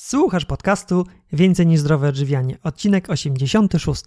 [0.00, 4.02] Słuchasz podcastu Więcej niż zdrowe odżywianie, odcinek 86.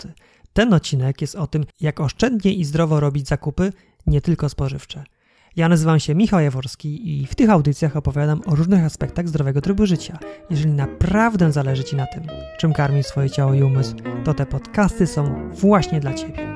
[0.54, 3.74] Ten odcinek jest o tym, jak oszczędnie i zdrowo robić zakupy,
[4.08, 5.04] nie tylko spożywcze.
[5.56, 9.86] Ja nazywam się Michał Jaworski i w tych audycjach opowiadam o różnych aspektach zdrowego trybu
[9.86, 10.20] życia.
[10.50, 12.24] Jeżeli naprawdę zależy Ci na tym,
[12.60, 16.48] czym karmi swoje ciało i umysł, to te podcasty są właśnie dla Ciebie.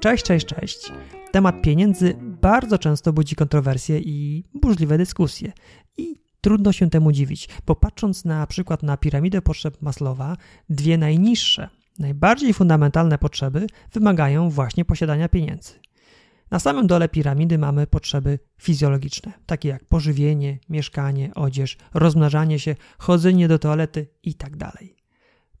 [0.00, 0.92] Cześć, cześć, cześć.
[1.32, 2.14] Temat pieniędzy
[2.44, 5.52] bardzo często budzi kontrowersje i burzliwe dyskusje.
[5.96, 10.36] I trudno się temu dziwić, bo patrząc na przykład na piramidę potrzeb Maslowa,
[10.68, 11.68] dwie najniższe,
[11.98, 15.72] najbardziej fundamentalne potrzeby wymagają właśnie posiadania pieniędzy.
[16.50, 23.48] Na samym dole piramidy mamy potrzeby fizjologiczne, takie jak pożywienie, mieszkanie, odzież, rozmnażanie się, chodzenie
[23.48, 24.58] do toalety itd.
[24.58, 24.84] Tak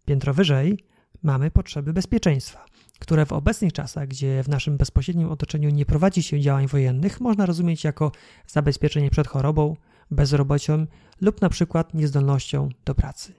[0.04, 0.78] Piętro wyżej
[1.22, 2.64] mamy potrzeby bezpieczeństwa,
[3.04, 7.46] które w obecnych czasach, gdzie w naszym bezpośrednim otoczeniu nie prowadzi się działań wojennych, można
[7.46, 8.12] rozumieć jako
[8.46, 9.76] zabezpieczenie przed chorobą,
[10.10, 10.86] bezrobociem
[11.20, 13.34] lub na przykład niezdolnością do pracy.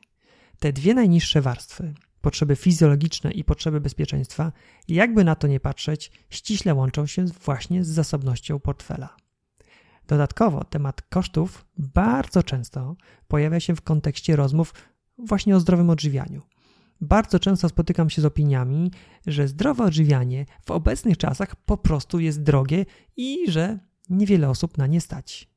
[0.60, 4.52] Te dwie najniższe warstwy, potrzeby fizjologiczne i potrzeby bezpieczeństwa,
[4.88, 9.16] jakby na to nie patrzeć, ściśle łączą się właśnie z zasobnością portfela.
[10.08, 12.96] Dodatkowo temat kosztów bardzo często
[13.28, 14.74] pojawia się w kontekście rozmów
[15.18, 16.42] właśnie o zdrowym odżywianiu–
[17.02, 18.92] bardzo często spotykam się z opiniami,
[19.28, 22.86] że zdrowe odżywianie w obecnych czasach po prostu jest drogie
[23.18, 23.80] i że
[24.10, 25.50] niewiele osób na nie stać.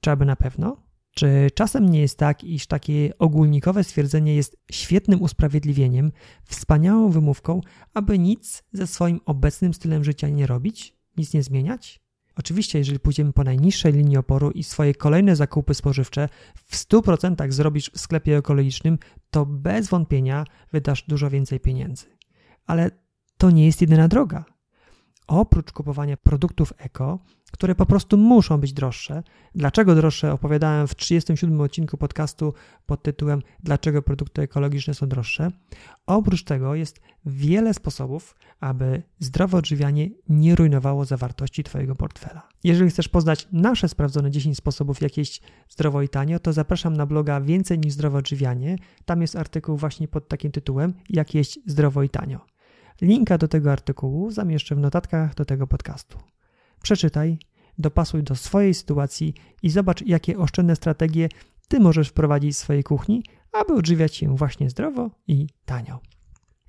[0.00, 0.88] Czy aby na pewno?
[1.10, 6.12] Czy czasem nie jest tak, iż takie ogólnikowe stwierdzenie jest świetnym usprawiedliwieniem,
[6.44, 7.60] wspaniałą wymówką,
[7.94, 12.00] aby nic ze swoim obecnym stylem życia nie robić, nic nie zmieniać?
[12.38, 17.90] Oczywiście, jeżeli pójdziemy po najniższej linii oporu i swoje kolejne zakupy spożywcze w 100% zrobisz
[17.90, 18.98] w sklepie ekologicznym,
[19.30, 22.06] to bez wątpienia wydasz dużo więcej pieniędzy.
[22.66, 22.90] Ale
[23.38, 24.44] to nie jest jedyna droga.
[25.28, 27.18] Oprócz kupowania produktów eko,
[27.52, 29.22] które po prostu muszą być droższe.
[29.54, 32.54] Dlaczego droższe opowiadałem w 37 odcinku podcastu
[32.86, 35.50] pod tytułem Dlaczego produkty ekologiczne są droższe.
[36.06, 42.48] Oprócz tego jest wiele sposobów, aby zdrowe odżywianie nie rujnowało zawartości Twojego portfela.
[42.64, 47.06] Jeżeli chcesz poznać nasze sprawdzone 10 sposobów, jak jeść zdrowo i tanio, to zapraszam na
[47.06, 48.76] bloga Więcej niż zdrowe odżywianie.
[49.04, 52.57] Tam jest artykuł właśnie pod takim tytułem Jak jeść zdrowo i tanio.
[53.02, 56.18] Linka do tego artykułu zamieszczę w notatkach do tego podcastu.
[56.82, 57.38] Przeczytaj,
[57.78, 61.28] dopasuj do swojej sytuacji i zobacz, jakie oszczędne strategie
[61.68, 63.22] Ty możesz wprowadzić w swojej kuchni,
[63.52, 66.00] aby odżywiać się właśnie zdrowo i tanio.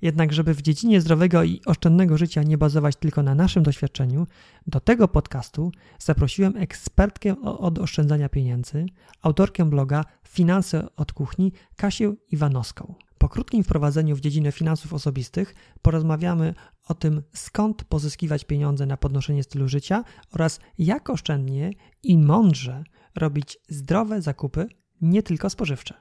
[0.02, 4.26] Jednak, żeby w dziedzinie zdrowego i oszczędnego życia nie bazować tylko na naszym doświadczeniu,
[4.66, 8.86] do tego podcastu zaprosiłem ekspertkę od oszczędzania pieniędzy,
[9.22, 12.94] autorkę bloga Finanse od kuchni Kasię Iwanowską.
[13.20, 16.54] Po krótkim wprowadzeniu w dziedzinę finansów osobistych porozmawiamy
[16.88, 21.70] o tym, skąd pozyskiwać pieniądze na podnoszenie stylu życia oraz jak oszczędnie
[22.02, 22.84] i mądrze
[23.16, 24.66] robić zdrowe zakupy,
[25.00, 25.94] nie tylko spożywcze.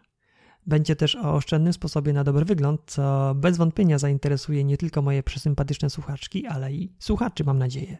[0.68, 5.24] Będzie też o oszczędnym sposobie na dobry wygląd, co bez wątpienia zainteresuje nie tylko moje
[5.24, 7.98] przesympatyczne słuchaczki, ale i słuchaczy, mam nadzieję.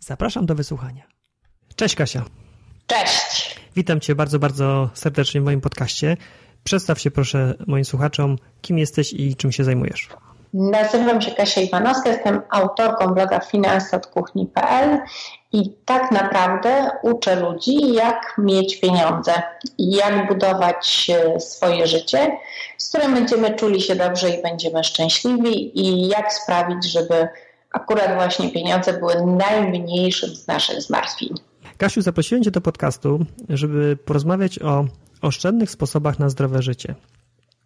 [0.00, 1.08] Zapraszam do wysłuchania.
[1.76, 2.24] Cześć Kasia.
[2.86, 3.60] Cześć.
[3.76, 6.16] Witam Cię bardzo, bardzo serdecznie w moim podcaście.
[6.64, 10.08] Przedstaw się proszę moim słuchaczom, kim jesteś i czym się zajmujesz.
[10.54, 14.98] Nazywam się Kasia Iwanowska, jestem autorką bloga finansotkuchni.pl
[15.52, 19.32] i tak naprawdę uczę ludzi, jak mieć pieniądze
[19.78, 22.36] i jak budować e, swoje życie,
[22.78, 27.28] z którym będziemy czuli się dobrze i będziemy szczęśliwi i jak sprawić, żeby
[27.72, 31.34] akurat właśnie pieniądze były najmniejszym z naszych zmartwień.
[31.78, 34.84] Kasiu, zaprosiłem Cię do podcastu, żeby porozmawiać o
[35.20, 36.94] oszczędnych sposobach na zdrowe życie.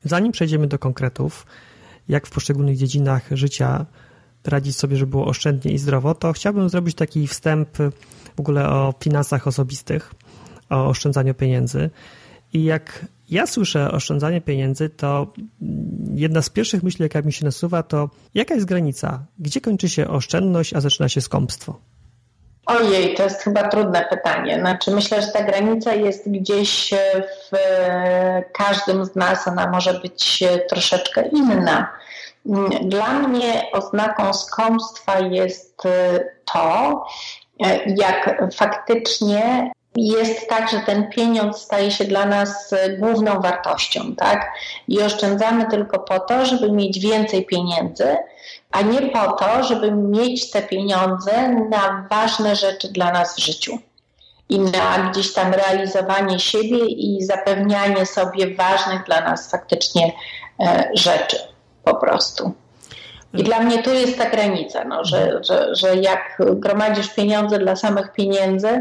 [0.04, 1.46] Zanim przejdziemy do konkretów,
[2.08, 3.86] jak w poszczególnych dziedzinach życia
[4.44, 7.68] radzić sobie, żeby było oszczędnie i zdrowo, to chciałbym zrobić taki wstęp
[8.36, 10.14] w ogóle o finansach osobistych,
[10.70, 11.90] o oszczędzaniu pieniędzy.
[12.52, 15.32] I jak ja słyszę oszczędzanie pieniędzy, to
[16.14, 19.26] jedna z pierwszych myśli, jaka mi się nasuwa, to jaka jest granica?
[19.38, 21.80] Gdzie kończy się oszczędność, a zaczyna się skąpstwo?
[22.80, 24.60] Ojej, to jest chyba trudne pytanie.
[24.60, 26.90] Znaczy, myślę, że ta granica jest gdzieś
[27.24, 27.56] w
[28.52, 31.92] każdym z nas, ona może być troszeczkę inna.
[32.82, 35.82] Dla mnie oznaką skąpstwa jest
[36.52, 37.06] to,
[37.86, 44.52] jak faktycznie jest tak, że ten pieniądz staje się dla nas główną wartością, tak?
[44.88, 48.16] I oszczędzamy tylko po to, żeby mieć więcej pieniędzy,
[48.70, 53.78] a nie po to, żeby mieć te pieniądze na ważne rzeczy dla nas w życiu
[54.48, 60.12] i na gdzieś tam realizowanie siebie i zapewnianie sobie ważnych dla nas faktycznie
[60.60, 61.36] e, rzeczy
[61.84, 62.52] po prostu.
[63.34, 67.76] I dla mnie tu jest ta granica, no, że, że, że jak gromadzisz pieniądze dla
[67.76, 68.80] samych pieniędzy,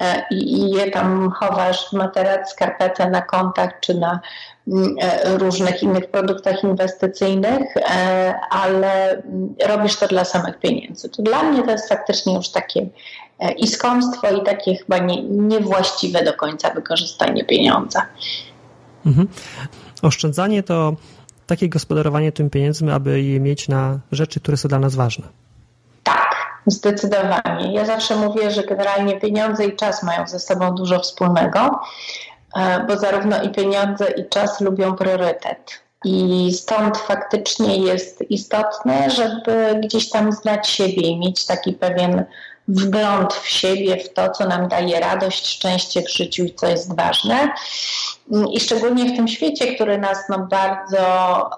[0.00, 4.20] E, i, je tam chowasz w materac, skarpetę na kontach czy na
[4.68, 11.08] mm, e, różnych innych produktach inwestycyjnych, e, ale mm, robisz to dla samych pieniędzy.
[11.08, 12.86] To dla mnie to jest faktycznie już takie
[13.56, 18.06] i i takie chyba nie, niewłaściwe do końca wykorzystanie pieniądza.
[19.06, 19.28] Mhm.
[20.02, 20.96] Oszczędzanie to
[21.46, 25.45] takie gospodarowanie tym pieniędzmi, aby je mieć na rzeczy, które są dla nas ważne.
[26.66, 27.72] Zdecydowanie.
[27.72, 31.80] Ja zawsze mówię, że generalnie pieniądze i czas mają ze sobą dużo wspólnego,
[32.56, 35.86] e, bo zarówno i pieniądze, i czas lubią priorytet.
[36.04, 42.24] I stąd faktycznie jest istotne, żeby gdzieś tam znać siebie i mieć taki pewien
[42.68, 46.96] wgląd w siebie, w to, co nam daje radość, szczęście w życiu i co jest
[46.96, 47.48] ważne.
[48.52, 51.00] I szczególnie w tym świecie, który nas no, bardzo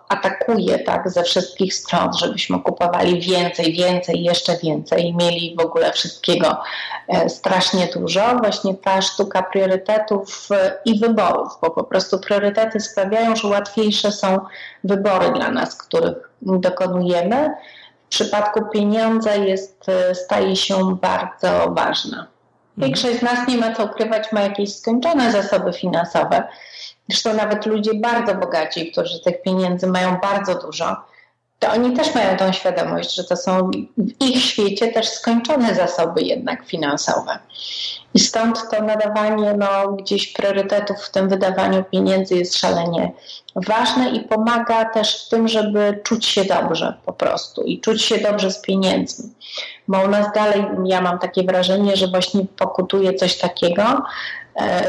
[0.09, 5.93] atakuje tak, ze wszystkich stron, żebyśmy kupowali więcej, więcej, jeszcze więcej i mieli w ogóle
[5.93, 6.61] wszystkiego
[7.09, 8.37] e, strasznie dużo.
[8.39, 14.39] Właśnie ta sztuka priorytetów e, i wyborów, bo po prostu priorytety sprawiają, że łatwiejsze są
[14.85, 17.51] wybory dla nas, których dokonujemy.
[18.09, 22.27] W przypadku pieniądza jest, e, staje się bardzo ważna.
[22.79, 26.49] Większość z nas nie ma co ukrywać, ma jakieś skończone zasoby finansowe.
[27.09, 30.97] Zresztą nawet ludzie bardzo bogaci, którzy tych pieniędzy mają bardzo dużo,
[31.59, 36.23] to oni też mają tą świadomość, że to są w ich świecie też skończone zasoby
[36.23, 37.39] jednak finansowe.
[38.15, 43.13] I stąd to nadawanie no, gdzieś priorytetów w tym wydawaniu pieniędzy jest szalenie
[43.55, 48.19] ważne i pomaga też w tym, żeby czuć się dobrze po prostu i czuć się
[48.19, 49.31] dobrze z pieniędzmi.
[49.89, 54.03] Bo u nas dalej ja mam takie wrażenie, że właśnie pokutuje coś takiego,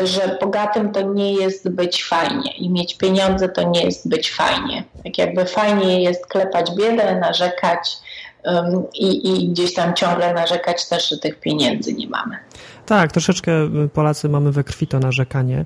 [0.04, 4.84] że bogatym to nie jest być fajnie i mieć pieniądze to nie jest być fajnie.
[5.04, 7.98] Tak jakby fajnie jest klepać biedę, narzekać
[8.44, 12.38] um, i, i gdzieś tam ciągle narzekać też, że tych pieniędzy nie mamy.
[12.86, 13.52] Tak, troszeczkę
[13.94, 15.66] Polacy mamy we krwi to narzekanie,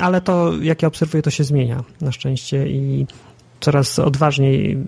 [0.00, 3.06] ale to, jak ja obserwuję, to się zmienia na szczęście i
[3.60, 4.78] coraz odważniej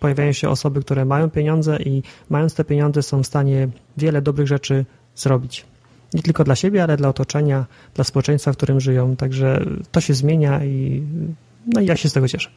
[0.00, 4.46] pojawiają się osoby, które mają pieniądze i mając te pieniądze są w stanie wiele dobrych
[4.46, 4.84] rzeczy
[5.14, 5.64] zrobić.
[6.14, 9.16] Nie tylko dla siebie, ale dla otoczenia, dla społeczeństwa, w którym żyją.
[9.16, 11.02] Także to się zmienia i,
[11.66, 12.50] no i ja się z tego cieszę.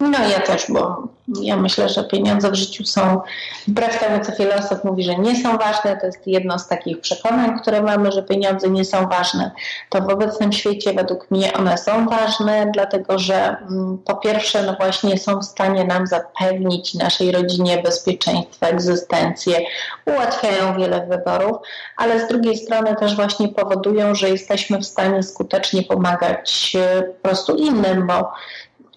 [0.00, 1.08] No ja też, bo
[1.42, 3.20] ja myślę, że pieniądze w życiu są,
[3.68, 7.00] wbrew temu, co wiele osób mówi, że nie są ważne, to jest jedno z takich
[7.00, 9.50] przekonań, które mamy, że pieniądze nie są ważne.
[9.88, 14.76] To w obecnym świecie według mnie one są ważne, dlatego że mm, po pierwsze, no
[14.80, 19.60] właśnie są w stanie nam zapewnić naszej rodzinie bezpieczeństwo, egzystencję,
[20.06, 21.56] ułatwiają wiele wyborów,
[21.96, 27.28] ale z drugiej strony też właśnie powodują, że jesteśmy w stanie skutecznie pomagać e, po
[27.28, 28.32] prostu innym, bo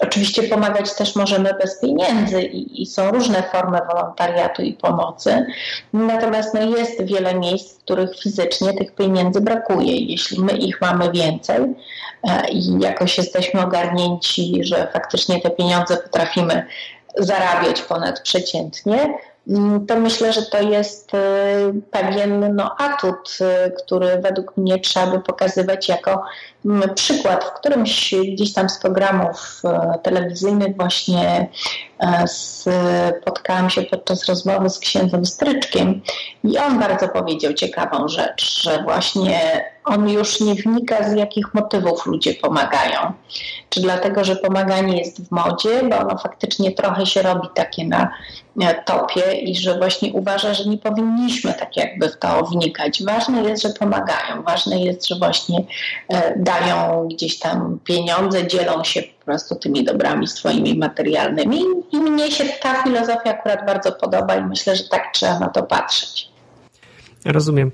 [0.01, 5.45] Oczywiście pomagać też możemy bez pieniędzy i, i, są różne formy wolontariatu i pomocy.
[5.93, 9.97] Natomiast no, jest wiele miejsc, w których fizycznie tych pieniędzy brakuje.
[9.97, 11.57] Jeśli my ich mamy więcej
[12.23, 16.65] e, i jakoś jesteśmy ogarnięci, że faktycznie te pieniądze potrafimy
[17.17, 19.17] zarabiać ponadprzeciętnie,
[19.47, 21.17] Mm, to myślę, że to jest y,
[21.91, 26.23] pewien no, atut, y, który według mnie trzeba by pokazywać jako
[26.95, 27.43] przykład.
[27.43, 31.49] W którymś gdzieś tam z programów y, telewizyjnych właśnie
[32.27, 36.01] spotkałam się podczas rozmowy z księdzem Stryczkiem
[36.43, 42.05] i on bardzo powiedział ciekawą rzecz, że właśnie on już nie wnika z jakich motywów
[42.05, 43.13] ludzie pomagają.
[43.69, 48.11] Czy dlatego, że pomaganie jest w modzie, bo ono faktycznie trochę się robi takie na
[48.85, 53.03] topie i że właśnie uważa, że nie powinniśmy tak jakby w to wnikać.
[53.03, 55.63] Ważne jest, że pomagają, ważne jest, że właśnie
[56.09, 62.31] e, dają gdzieś tam pieniądze, dzielą się po prostu tymi dobrami swoimi materialnymi i mnie
[62.31, 66.29] się ta filozofia akurat bardzo podoba i myślę, że tak trzeba na to patrzeć.
[67.25, 67.71] Rozumiem.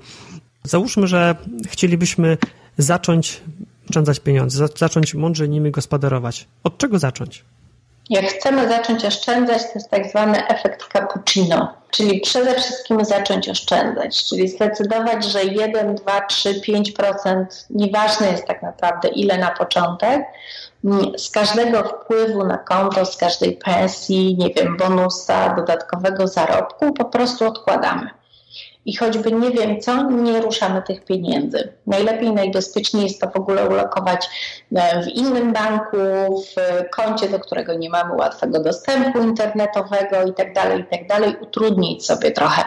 [0.64, 1.34] Załóżmy, że
[1.68, 2.38] chcielibyśmy
[2.78, 3.40] zacząć
[3.88, 6.46] oszczędzać pieniądze, zacząć mądrze nimi gospodarować.
[6.64, 7.44] Od czego zacząć?
[8.10, 14.24] Jak chcemy zacząć oszczędzać, to jest tak zwany efekt cappuccino, czyli przede wszystkim zacząć oszczędzać,
[14.24, 20.22] czyli zdecydować, że 1, 2, 3, 5%, nieważne jest tak naprawdę ile na początek,
[21.16, 27.46] z każdego wpływu na konto, z każdej pensji, nie wiem, bonusa, dodatkowego zarobku po prostu
[27.46, 28.10] odkładamy
[28.86, 31.72] i choćby nie wiem co, nie ruszamy tych pieniędzy.
[31.86, 34.28] Najlepiej, najbezpieczniej jest to w ogóle ulokować
[34.74, 35.96] e, w innym banku,
[36.42, 36.54] w
[36.90, 42.30] koncie, do którego nie mamy łatwego dostępu internetowego i tak dalej, i tak utrudnić sobie
[42.30, 42.64] trochę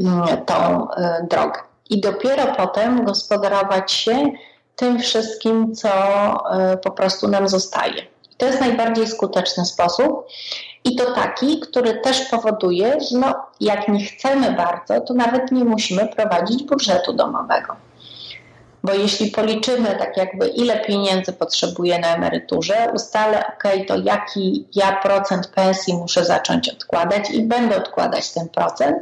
[0.00, 1.60] mm, tą e, drogę.
[1.90, 4.32] I dopiero potem gospodarować się
[4.76, 8.02] tym wszystkim, co e, po prostu nam zostaje.
[8.36, 10.26] To jest najbardziej skuteczny sposób.
[10.84, 15.64] I to taki, który też powoduje, że no, jak nie chcemy bardzo, to nawet nie
[15.64, 17.76] musimy prowadzić budżetu domowego.
[18.84, 24.92] Bo jeśli policzymy tak jakby ile pieniędzy potrzebuję na emeryturze, ustalę, ok, to jaki ja
[25.02, 28.96] procent pensji muszę zacząć odkładać i będę odkładać ten procent,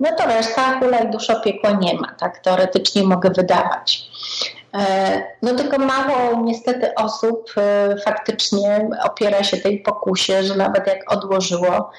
[0.00, 4.10] no to reszta hulaj dusza piekła nie ma, tak teoretycznie mogę wydawać.
[4.74, 11.12] E, no tylko mało niestety osób e, faktycznie opiera się tej pokusie, że nawet jak
[11.12, 11.90] odłożyło,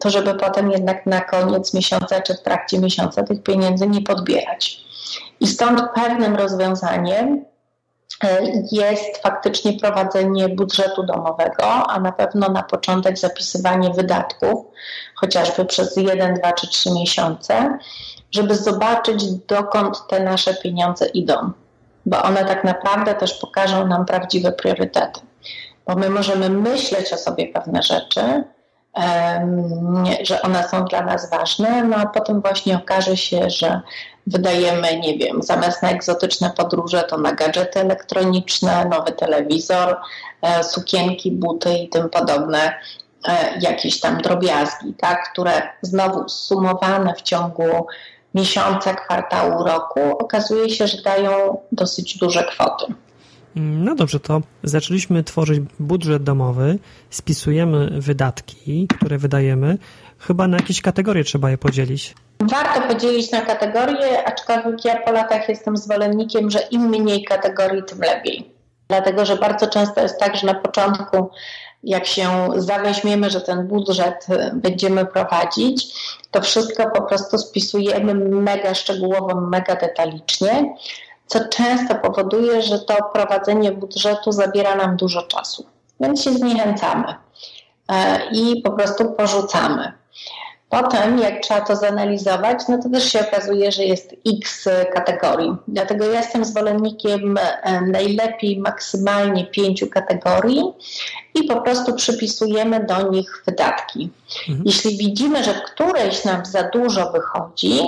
[0.00, 4.80] to żeby potem jednak na koniec miesiąca czy w trakcie miesiąca tych pieniędzy nie podbierać.
[5.40, 7.44] I stąd pewnym rozwiązaniem
[8.24, 14.66] e, jest faktycznie prowadzenie budżetu domowego, a na pewno na początek zapisywanie wydatków,
[15.14, 17.78] chociażby przez 1, 2 czy 3 miesiące,
[18.30, 21.52] żeby zobaczyć, dokąd te nasze pieniądze idą,
[22.06, 25.20] bo one tak naprawdę też pokażą nam prawdziwe priorytety.
[25.86, 28.44] Bo my możemy myśleć o sobie pewne rzeczy,
[30.22, 33.80] że one są dla nas ważne, no a potem właśnie okaże się, że
[34.26, 39.96] wydajemy, nie wiem, zamiast na egzotyczne podróże, to na gadżety elektroniczne, nowy telewizor,
[40.42, 42.74] e, sukienki, buty i tym podobne
[43.28, 47.86] e, jakieś tam drobiazgi, tak, które znowu sumowane w ciągu
[48.34, 52.94] miesiąca, kwartału, roku okazuje się, że dają dosyć duże kwoty.
[53.56, 56.78] No dobrze, to zaczęliśmy tworzyć budżet domowy,
[57.10, 59.78] spisujemy wydatki, które wydajemy.
[60.18, 62.14] Chyba na jakieś kategorie trzeba je podzielić.
[62.40, 68.00] Warto podzielić na kategorie, aczkolwiek ja po latach jestem zwolennikiem, że im mniej kategorii, tym
[68.00, 68.54] lepiej.
[68.88, 71.30] Dlatego, że bardzo często jest tak, że na początku,
[71.82, 75.94] jak się zaweźmiemy, że ten budżet będziemy prowadzić,
[76.30, 80.74] to wszystko po prostu spisujemy mega szczegółowo, mega detalicznie
[81.30, 85.66] co często powoduje, że to prowadzenie budżetu zabiera nam dużo czasu.
[86.00, 87.14] Więc się zniechęcamy
[87.88, 89.92] e, i po prostu porzucamy.
[90.70, 95.56] Potem, jak trzeba to zanalizować, no to też się okazuje, że jest x kategorii.
[95.68, 100.62] Dlatego ja jestem zwolennikiem e, najlepiej maksymalnie pięciu kategorii
[101.34, 104.10] i po prostu przypisujemy do nich wydatki.
[104.48, 104.62] Mhm.
[104.66, 107.80] Jeśli widzimy, że którejś nam za dużo wychodzi,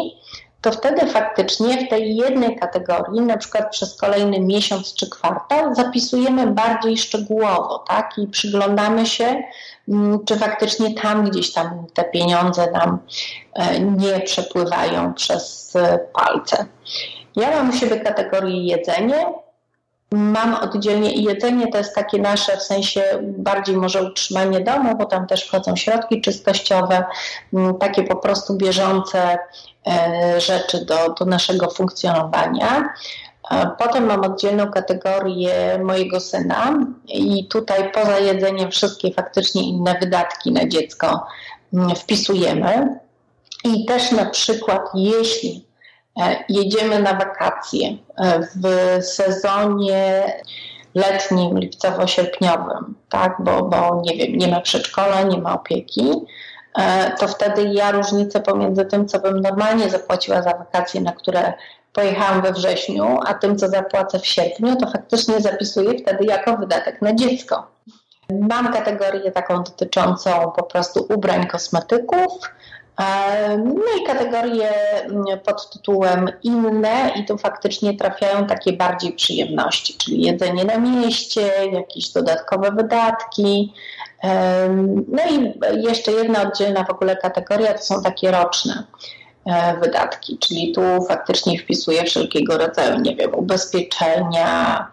[0.63, 6.47] to wtedy faktycznie w tej jednej kategorii, na przykład przez kolejny miesiąc czy kwartał, zapisujemy
[6.47, 8.19] bardziej szczegółowo, tak?
[8.19, 9.43] I przyglądamy się,
[10.27, 12.99] czy faktycznie tam gdzieś tam te pieniądze nam
[13.55, 16.67] e, nie przepływają przez e, palce.
[17.37, 19.27] Ja mam u siebie kategorię jedzenie,
[20.13, 25.05] Mam oddzielnie i jedzenie to jest takie nasze, w sensie bardziej może utrzymanie domu, bo
[25.05, 27.05] tam też wchodzą środki czystościowe,
[27.53, 29.39] mm, takie po prostu bieżące
[29.87, 32.95] e, rzeczy do, do naszego funkcjonowania.
[33.79, 40.69] Potem mam oddzielną kategorię mojego syna i tutaj poza jedzeniem wszystkie faktycznie inne wydatki na
[40.69, 41.27] dziecko
[41.75, 42.99] mm, wpisujemy.
[43.65, 45.65] I też na przykład jeśli
[46.21, 50.33] E, jedziemy na wakacje e, w sezonie
[50.95, 56.11] letnim, lipcowo-sierpniowym, tak, bo, bo nie wiem, nie ma przedszkola, nie ma opieki,
[56.79, 61.53] e, to wtedy ja różnicę pomiędzy tym, co bym normalnie zapłaciła za wakacje, na które
[61.93, 67.03] pojechałam we wrześniu, a tym, co zapłacę w sierpniu, to faktycznie zapisuję wtedy jako wydatek
[67.03, 67.67] na dziecko.
[68.41, 72.33] Mam kategorię taką dotyczącą po prostu ubrań, kosmetyków,
[73.65, 74.71] no i kategorie
[75.05, 81.51] mm, pod tytułem inne i tu faktycznie trafiają takie bardziej przyjemności, czyli jedzenie na mieście,
[81.73, 83.73] jakieś dodatkowe wydatki.
[85.09, 85.53] No i
[85.87, 88.83] jeszcze jedna oddzielna w ogóle kategoria to są takie roczne e,
[89.81, 94.91] wydatki, czyli tu faktycznie wpisuję wszelkiego rodzaju, nie wiem, ubezpieczenia,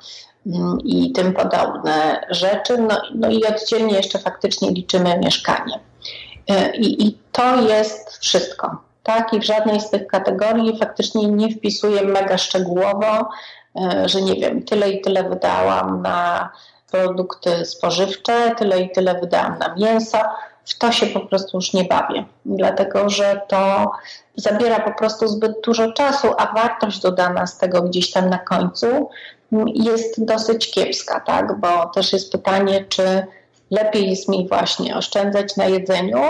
[0.48, 2.78] mm, i tym podobne rzeczy.
[2.78, 5.80] No, no i oddzielnie jeszcze faktycznie liczymy mieszkanie.
[6.50, 8.78] E, I, I, to jest wszystko.
[9.04, 9.34] Tak?
[9.34, 13.30] I w żadnej z tych kategorii faktycznie nie wpisuję mega szczegółowo,
[13.76, 16.50] e, że nie wiem, tyle i tyle wydałam na
[16.92, 20.18] produkty spożywcze, tyle i tyle wydałam na mięso.
[20.70, 23.92] W to się po prostu już nie bawię, dlatego że to
[24.36, 29.10] zabiera po prostu zbyt dużo czasu, a wartość dodana z tego gdzieś tam na końcu
[29.74, 31.60] jest dosyć kiepska, tak?
[31.60, 33.26] Bo też jest pytanie, czy
[33.72, 36.22] lepiej jest mi właśnie oszczędzać na jedzeniu,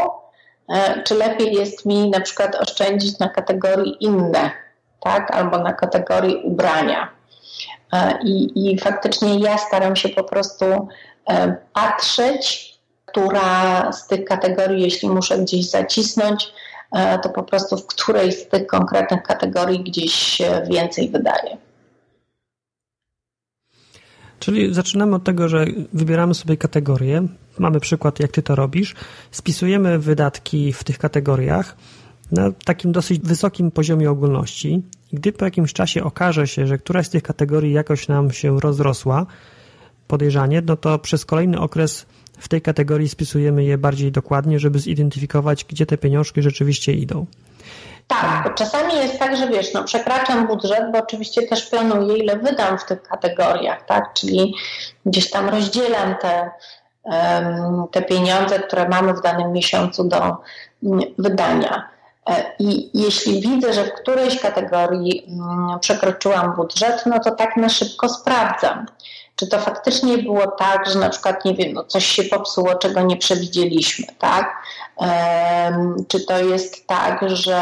[0.70, 4.52] e, czy lepiej jest mi na przykład oszczędzić na kategorii inne,
[5.00, 7.10] tak, albo na kategorii ubrania.
[7.94, 10.66] E, I, I faktycznie ja staram się po prostu
[11.30, 12.69] e, patrzeć,
[13.12, 16.48] która z tych kategorii, jeśli muszę gdzieś zacisnąć,
[17.24, 21.58] to po prostu w której z tych konkretnych kategorii gdzieś więcej wydaje.
[24.40, 28.96] Czyli zaczynamy od tego, że wybieramy sobie kategorię, mamy przykład, jak ty to robisz,
[29.32, 31.76] spisujemy wydatki w tych kategoriach
[32.32, 34.82] na takim dosyć wysokim poziomie ogólności.
[35.14, 39.26] Gdy po jakimś czasie okaże się, że któraś z tych kategorii jakoś nam się rozrosła,
[40.08, 42.06] podejrzanie, no to przez kolejny okres
[42.40, 47.26] w tej kategorii spisujemy je bardziej dokładnie, żeby zidentyfikować, gdzie te pieniążki rzeczywiście idą.
[48.08, 52.78] Tak, czasami jest tak, że wiesz, no przekraczam budżet, bo oczywiście też planuję, ile wydam
[52.78, 54.14] w tych kategoriach, tak?
[54.14, 54.56] Czyli
[55.06, 56.52] gdzieś tam rozdzielam te,
[57.92, 60.38] te pieniądze, które mamy w danym miesiącu do
[60.84, 61.90] mm, wydania.
[62.30, 67.70] E, I jeśli widzę, że w którejś kategorii mm, przekroczyłam budżet, no to tak na
[67.70, 68.86] szybko sprawdzam.
[69.40, 73.02] Czy to faktycznie było tak, że na przykład, nie wiem, no coś się popsuło, czego
[73.02, 74.56] nie przewidzieliśmy, tak?
[76.08, 77.60] Czy to jest tak, że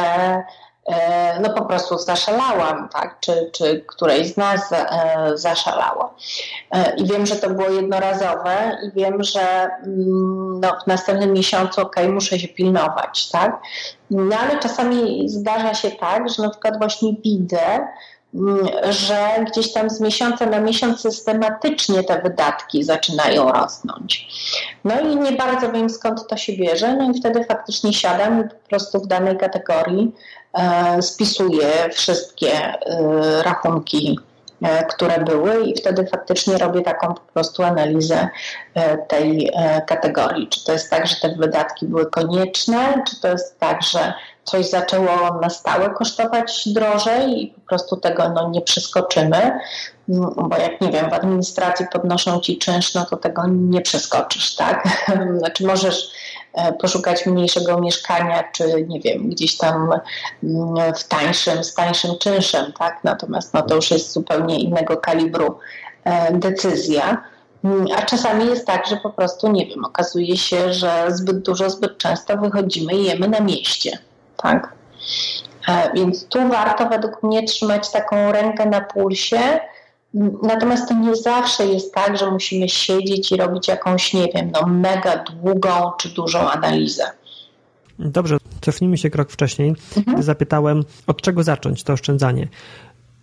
[0.86, 3.18] e, no po prostu zaszalałam, tak?
[3.20, 6.14] Czy, czy któreś z nas e, zaszalała.
[6.72, 11.82] E, I wiem, że to było jednorazowe i wiem, że mm, no, w następnym miesiącu,
[11.82, 13.62] ok, muszę się pilnować, tak?
[14.12, 17.88] No ale czasami zdarza się tak, że na przykład właśnie widzę,
[18.90, 24.28] że gdzieś tam z miesiąca na miesiąc systematycznie te wydatki zaczynają rosnąć.
[24.84, 28.50] No i nie bardzo wiem skąd to się bierze, no i wtedy faktycznie siadam i
[28.50, 30.16] po prostu w danej kategorii
[30.54, 32.78] e, spisuję wszystkie e,
[33.44, 34.20] rachunki
[34.62, 38.28] e, które były i wtedy faktycznie robię taką po prostu analizę
[39.08, 39.52] tej
[39.88, 40.48] kategorii.
[40.48, 44.14] Czy to jest tak, że te wydatki były konieczne, czy to jest tak, że
[44.48, 49.60] coś zaczęło na stałe kosztować drożej i po prostu tego no, nie przeskoczymy,
[50.38, 54.88] bo jak nie wiem, w administracji podnoszą ci czynsz, no to tego nie przeskoczysz, tak?
[55.40, 56.10] Znaczy możesz
[56.54, 59.90] e, poszukać mniejszego mieszkania, czy nie wiem, gdzieś tam
[60.44, 63.00] mm, w tańszym, z tańszym czynszem, tak?
[63.04, 65.60] Natomiast no, to już jest zupełnie innego kalibru
[66.04, 67.24] e, decyzja.
[67.64, 71.70] Mm, a czasami jest tak, że po prostu, nie wiem, okazuje się, że zbyt dużo,
[71.70, 74.07] zbyt często wychodzimy i jemy na mieście
[74.38, 74.74] tak?
[75.68, 79.60] E, więc tu warto według mnie trzymać taką rękę na pulsie.
[80.44, 84.68] Natomiast to nie zawsze jest tak, że musimy siedzieć i robić jakąś, nie wiem, no
[84.68, 87.04] mega długą czy dużą analizę.
[88.00, 89.76] Dobrze, cofnijmy się krok wcześniej.
[89.98, 90.24] Mhm.
[90.24, 92.48] Zapytałem, od czego zacząć to oszczędzanie.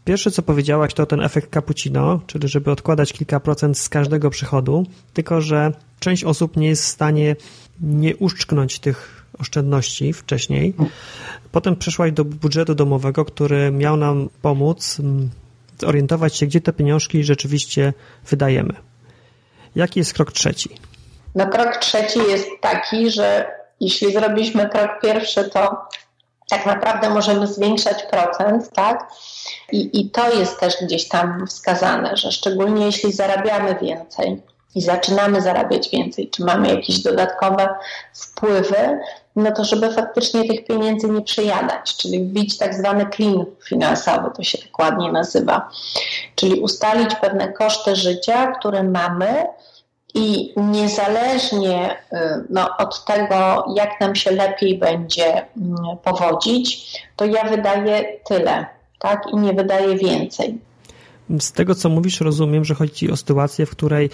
[0.05, 4.87] Pierwsze, co powiedziałaś, to ten efekt cappuccino, czyli żeby odkładać kilka procent z każdego przychodu,
[5.13, 7.37] tylko że część osób nie jest w stanie
[7.81, 10.75] nie uszczknąć tych oszczędności wcześniej.
[11.53, 15.31] Potem przeszłaś do budżetu domowego, który miał nam pomóc mm,
[15.79, 17.93] zorientować się, gdzie te pieniążki rzeczywiście
[18.27, 18.75] wydajemy.
[19.77, 20.71] Jaki jest krok trzeci?
[21.35, 23.47] No krok trzeci jest taki, że
[23.81, 25.77] jeśli zrobiliśmy krok pierwszy, to
[26.49, 29.09] tak naprawdę możemy zwiększać procent, tak?
[29.73, 34.43] I, I to jest też gdzieś tam wskazane, że szczególnie jeśli zarabiamy więcej
[34.75, 37.69] i zaczynamy zarabiać więcej, czy mamy jakieś dodatkowe
[38.13, 39.01] wpływy,
[39.37, 44.43] no to żeby faktycznie tych pieniędzy nie przejadać, czyli wbić tak zwany clean finansowy, to
[44.43, 45.71] się tak ładnie nazywa,
[46.35, 49.47] czyli ustalić pewne koszty życia, które mamy
[50.15, 52.17] i niezależnie y,
[52.51, 58.67] no, od tego, jak nam się lepiej będzie mm, powodzić, to ja wydaję tyle,
[58.99, 60.59] tak, i nie wydaję więcej.
[61.41, 64.11] Z tego, co mówisz, rozumiem, że chodzi o sytuację, w której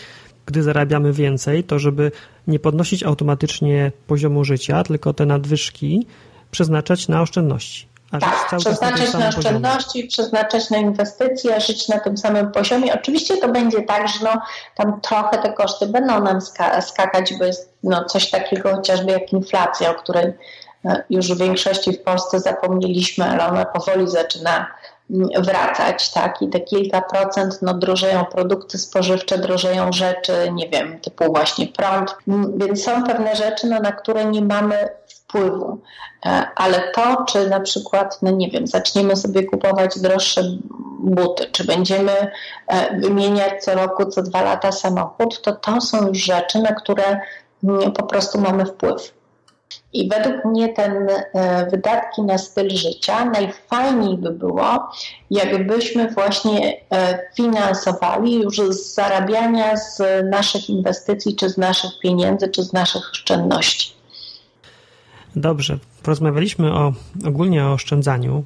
[0.46, 2.12] gdy zarabiamy więcej, to żeby
[2.46, 6.06] nie podnosić automatycznie poziomu życia, tylko te nadwyżki
[6.50, 7.88] przeznaczać na oszczędności.
[8.10, 10.08] tak, przeznaczać na, na oszczędności, poziomie.
[10.08, 12.94] przeznaczać na inwestycje, żyć na tym samym poziomie.
[12.94, 14.40] Oczywiście to będzie tak, że no,
[14.76, 16.40] tam trochę te koszty będą nam
[16.80, 20.32] skakać, bo jest no, coś takiego chociażby jak inflacja, o której
[20.84, 24.66] e, już w większości w Polsce zapomnieliśmy, ale ona powoli zaczyna
[25.38, 26.42] wracać, tak?
[26.42, 32.16] I te kilka procent, no drożeją produkty spożywcze, drożeją rzeczy, nie wiem, typu właśnie prąd,
[32.56, 35.80] więc są pewne rzeczy, no, na które nie mamy wpływu.
[36.26, 40.42] E, ale to, czy na przykład, no nie wiem, zaczniemy sobie kupować droższe
[41.00, 42.30] buty, czy będziemy
[42.66, 47.20] e, wymieniać co roku, co dwa lata samochód, to to są już rzeczy, na które
[47.96, 49.19] po prostu mamy wpływ.
[49.92, 54.90] I według mnie ten e, wydatki na styl życia najfajniej by było,
[55.30, 62.62] jakbyśmy właśnie e, finansowali już z zarabiania z naszych inwestycji, czy z naszych pieniędzy, czy
[62.62, 63.92] z naszych oszczędności.
[65.36, 66.92] Dobrze, porozmawialiśmy o,
[67.26, 68.44] ogólnie o oszczędzaniu.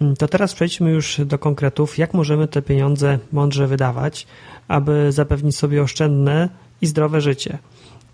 [0.00, 4.26] Mm, to teraz przejdźmy już do konkretów, jak możemy te pieniądze mądrze wydawać,
[4.68, 6.48] aby zapewnić sobie oszczędne
[6.80, 7.58] i zdrowe życie.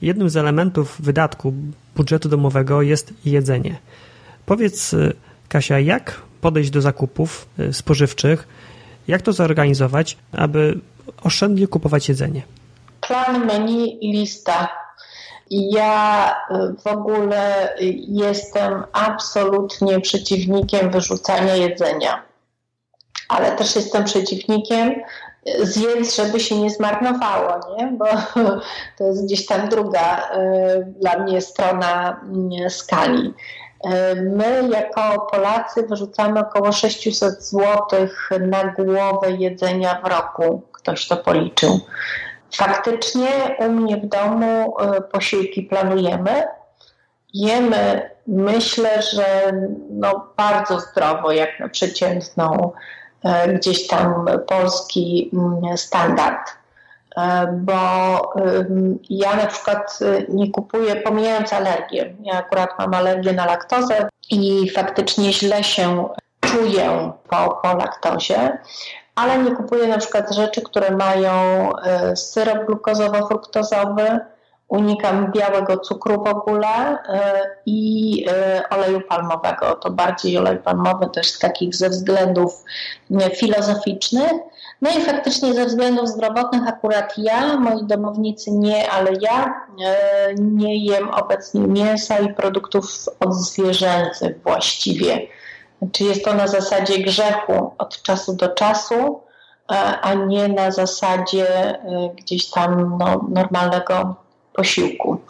[0.04, 1.52] Jednym z elementów wydatku
[1.96, 3.76] budżetu domowego jest jedzenie.
[4.46, 5.12] Powiedz, y,
[5.48, 8.48] Kasia, jak podejść do zakupów y, spożywczych,
[9.08, 10.80] jak to zorganizować, aby
[11.22, 12.42] oszczędnie kupować jedzenie?
[13.00, 14.68] Plan menu i lista.
[15.50, 17.74] Ja y, w ogóle
[18.08, 22.22] jestem absolutnie przeciwnikiem wyrzucania jedzenia,
[23.28, 24.94] ale też jestem przeciwnikiem
[25.62, 27.86] zjedz, żeby się nie zmarnowało, nie?
[27.86, 28.06] bo
[28.98, 33.34] to jest gdzieś tam druga y, dla mnie strona mm, skali.
[33.86, 37.78] Y, my jako Polacy wyrzucamy około 600 zł
[38.40, 40.62] na głowę jedzenia w roku.
[40.72, 41.80] Ktoś to policzył.
[42.56, 43.28] Faktycznie
[43.58, 46.42] u mnie w domu y, posiłki planujemy.
[47.34, 49.52] Jemy, myślę, że
[49.90, 52.72] no bardzo zdrowo, jak na przeciętną
[53.54, 56.50] gdzieś tam polski mm, standard.
[57.16, 57.72] E, bo
[59.10, 64.70] ja na przykład y, nie kupuję, pomijając alergię, ja akurat mam alergię na laktozę i
[64.70, 66.08] faktycznie źle się
[66.40, 68.58] czuję po, po laktozie,
[69.14, 71.32] ale nie kupuję na przykład rzeczy, które mają
[71.76, 74.20] e, syrop glukozowo-fruktozowy,
[74.68, 79.74] unikam białego cukru w ogóle e, i e, oleju palmowego.
[79.74, 82.64] To bardziej olej palmowy też z takich ze względów
[83.34, 84.32] filozoficznych.
[84.82, 90.84] No i faktycznie ze względów zdrowotnych akurat ja, moi domownicy nie, ale ja e, nie
[90.84, 92.84] jem obecnie mięsa i produktów
[93.20, 95.26] odzwierzęcych właściwie.
[95.92, 99.20] Czy jest to na zasadzie grzechu od czasu do czasu,
[100.02, 101.78] a nie na zasadzie
[102.16, 104.23] gdzieś tam no, normalnego
[104.54, 105.20] posiłku.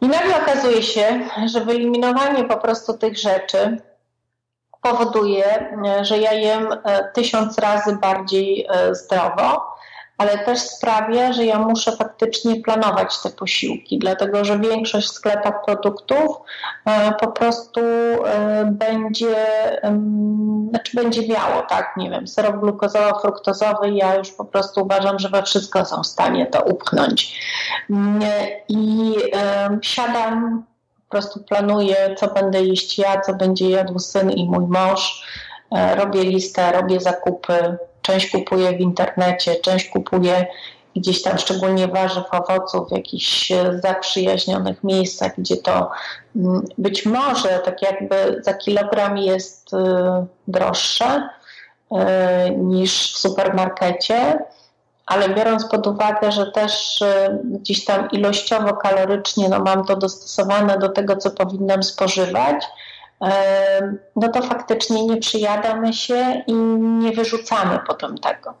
[0.00, 3.80] I nagle okazuje się, że wyeliminowanie po prostu tych rzeczy
[4.82, 9.79] powoduje, że ja jem e, tysiąc razy bardziej e, zdrowo,
[10.20, 15.64] ale też sprawia, że ja muszę faktycznie planować te posiłki, dlatego że większość w sklepach
[15.64, 16.36] produktów
[16.84, 19.36] e, po prostu e, będzie,
[20.70, 25.42] znaczy będzie miało, tak, nie wiem, syrop glukozowo-fruktozowy, ja już po prostu uważam, że we
[25.42, 27.40] wszystko są w stanie to upchnąć.
[27.90, 28.20] Mm,
[28.68, 29.14] I
[29.82, 30.64] siadam,
[31.08, 35.26] po prostu planuję, co będę jeść ja, co będzie jadł syn i mój mąż,
[35.72, 40.46] e, robię listę, robię zakupy, Część kupuję w internecie, część kupuję
[40.96, 45.90] gdzieś tam szczególnie warzyw, owoców w jakichś e, zaprzyjaźnionych miejscach, gdzie to
[46.36, 51.28] mm, być może tak jakby za kilogram jest e, droższe
[51.92, 54.38] e, niż w supermarkecie,
[55.06, 57.04] ale biorąc pod uwagę, że też
[57.44, 62.64] gdzieś tam ilościowo, kalorycznie no mam to dostosowane do tego, co powinnam spożywać,
[64.16, 68.54] no to faktycznie nie przyjadamy się i nie wyrzucamy potem tego.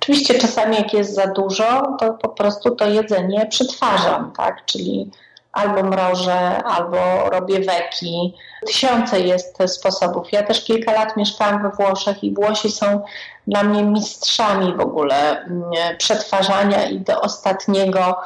[0.00, 4.64] Oczywiście czasami jak jest za dużo, to po prostu to jedzenie przetwarzam, tak?
[4.64, 5.10] Czyli
[5.52, 8.34] albo mrożę, albo robię weki.
[8.66, 10.32] Tysiące jest sposobów.
[10.32, 13.00] Ja też kilka lat mieszkałam we Włoszech i Włosi są
[13.46, 15.62] dla mnie mistrzami w ogóle mm,
[15.98, 18.16] przetwarzania i do ostatniego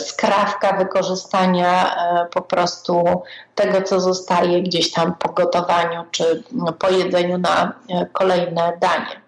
[0.00, 3.22] skrawka wykorzystania e, po prostu
[3.54, 9.20] tego, co zostaje gdzieś tam po gotowaniu czy no, po jedzeniu na e, kolejne danie.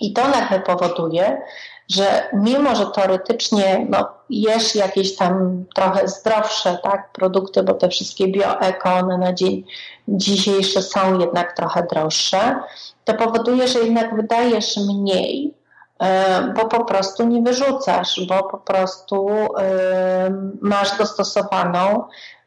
[0.00, 1.42] I to nagle powoduje,
[1.88, 8.28] że mimo, że teoretycznie no, jesz jakieś tam trochę zdrowsze tak, produkty, bo te wszystkie
[8.28, 9.64] bioeko, one na dzień
[10.08, 12.60] dzisiejszy są jednak trochę droższe,
[13.04, 15.61] to powoduje, że jednak wydajesz mniej, E,
[16.54, 22.04] bo po prostu nie wyrzucasz, bo po prostu e, masz dostosowaną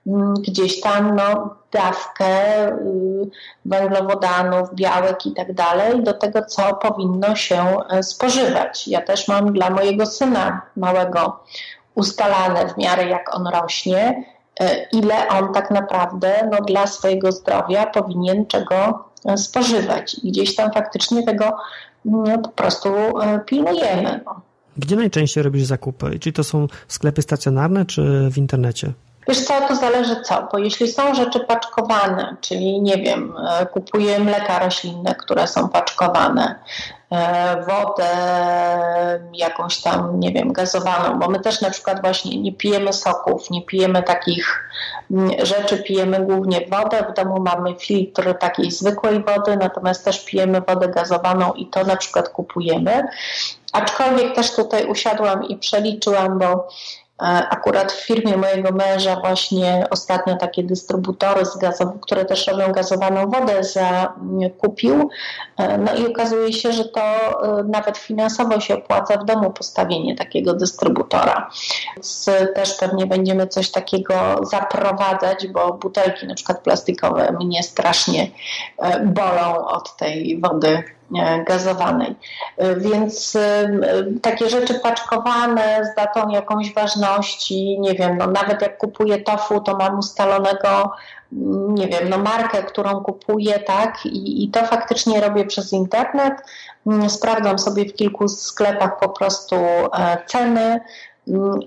[0.08, 3.30] mm, gdzieś tam no, dawkę y,
[3.66, 8.88] węglowodanów, białek i tak dalej do tego, co powinno się e, spożywać.
[8.88, 11.44] Ja też mam dla mojego syna małego
[11.96, 14.24] ustalane w miarę jak on rośnie,
[14.92, 19.06] ile on tak naprawdę no, dla swojego zdrowia powinien czego
[19.38, 20.14] spożywać.
[20.14, 21.58] I gdzieś tam faktycznie tego
[22.44, 22.90] po prostu
[23.22, 24.22] e, pilnujemy.
[24.26, 24.42] No.
[24.78, 26.20] Gdzie najczęściej robisz zakupy?
[26.20, 28.94] Czy to są sklepy stacjonarne, czy w internecie?
[29.28, 34.20] Wiesz co, to zależy co, bo jeśli są rzeczy paczkowane, czyli nie wiem, e, kupuję
[34.20, 36.56] mleka roślinne, które są paczkowane,
[37.68, 38.10] wodę
[39.34, 43.62] jakąś tam, nie wiem, gazowaną, bo my też na przykład właśnie nie pijemy soków, nie
[43.62, 44.70] pijemy takich
[45.12, 50.62] mm, rzeczy, pijemy głównie wodę, w domu mamy filtr takiej zwykłej wody, natomiast też pijemy
[50.62, 53.08] wodę gazowaną i to na przykład kupujemy.
[53.74, 60.36] Aczkolwiek też tutaj usiadłam i przeliczyłam, bo E, akurat w firmie mojego męża właśnie ostatnio
[60.36, 65.10] takie dystrybutory z gazow, które też robią gazowaną wodę zakupił.
[65.58, 70.16] E, no i okazuje się, że to e, nawet finansowo się opłaca w domu postawienie
[70.16, 71.50] takiego dystrybutora.
[71.96, 78.28] Więc też pewnie będziemy coś takiego zaprowadzać, bo butelki na przykład plastikowe mnie strasznie
[79.06, 80.84] bolą od tej wody
[81.48, 82.16] gazowanej.
[82.78, 83.38] Więc
[84.22, 89.78] takie rzeczy paczkowane z datą jakąś ważności, nie wiem, no nawet jak kupuję tofu, to
[89.78, 90.92] mam ustalonego
[91.68, 96.34] nie wiem, no markę, którą kupuję, tak, i, i to faktycznie robię przez internet.
[96.88, 100.80] Mm, sprawdzam sobie w kilku sklepach po prostu e, ceny mm,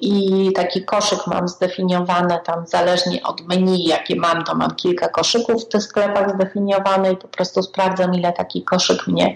[0.00, 5.64] i taki koszyk mam zdefiniowany tam zależnie od menu, jakie mam, to mam kilka koszyków
[5.64, 9.34] w tych sklepach zdefiniowane i po prostu sprawdzam, ile taki koszyk mnie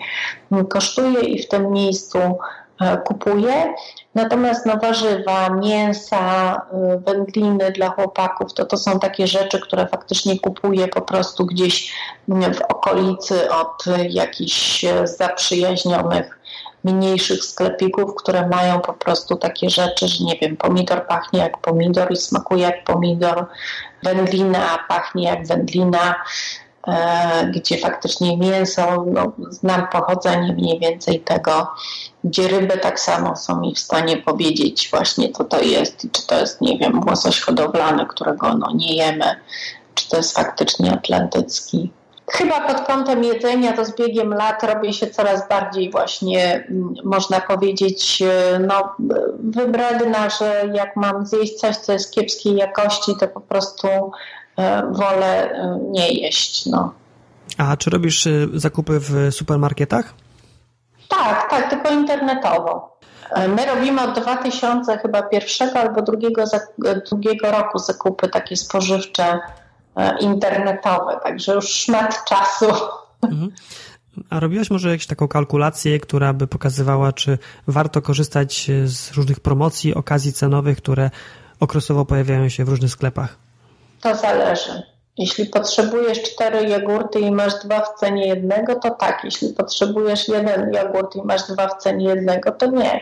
[0.69, 2.19] kosztuje i w tym miejscu
[2.83, 3.75] E, kupuję.
[4.15, 10.41] Natomiast no, warzywa, mięsa, e, wędliny dla chłopaków to, to są takie rzeczy, które faktycznie
[10.41, 11.95] kupuję po prostu gdzieś
[12.29, 16.39] w okolicy od jakichś e, zaprzyjaźnionych
[16.85, 22.13] mniejszych sklepików, które mają po prostu takie rzeczy, że nie wiem, pomidor pachnie jak pomidor
[22.13, 23.47] i smakuje jak pomidor,
[24.03, 26.15] wędlina pachnie jak wędlina,
[26.87, 31.69] E, gdzie faktycznie mięso, no, znam pochodzenie mniej więcej tego,
[32.25, 36.27] gdzie ryby tak samo są mi w stanie powiedzieć właśnie co to jest i czy
[36.27, 39.37] to jest, nie wiem, łosoś hodowlany, którego no, nie jemy,
[39.95, 41.91] czy to jest faktycznie atlantycki.
[42.33, 47.41] Chyba pod kątem jedzenia to z biegiem lat robię się coraz bardziej właśnie, mm, można
[47.41, 48.97] powiedzieć, e, no,
[49.39, 53.89] wybredna, że jak mam zjeść coś, co jest kiepskiej jakości, to po prostu
[54.57, 56.67] E, wolę e, nie jeść.
[56.67, 56.93] No.
[57.59, 60.15] A czy robisz e, zakupy w supermarketach?
[61.09, 62.93] Tak, tak, tylko internetowo.
[63.49, 66.45] My robimy od 2000 chyba pierwszego albo drugiego,
[67.11, 69.41] drugiego roku zakupy takie spożywcze
[70.21, 72.67] internetowe, także już szmat czasu.
[73.23, 73.53] Mhm.
[74.31, 79.95] A robiłaś może jakąś taką kalkulację, która by pokazywała, czy warto korzystać z różnych promocji,
[79.95, 81.11] okazji cenowych, które
[81.61, 83.37] okresowo pojawiają się w różnych sklepach?
[84.01, 84.83] To zależy.
[85.19, 89.21] Jeśli potrzebujesz cztery jogurty i masz dwa w cenie jednego, to tak.
[89.25, 93.01] Jeśli potrzebujesz jeden jogurt i masz dwa w cenie jednego, to nie.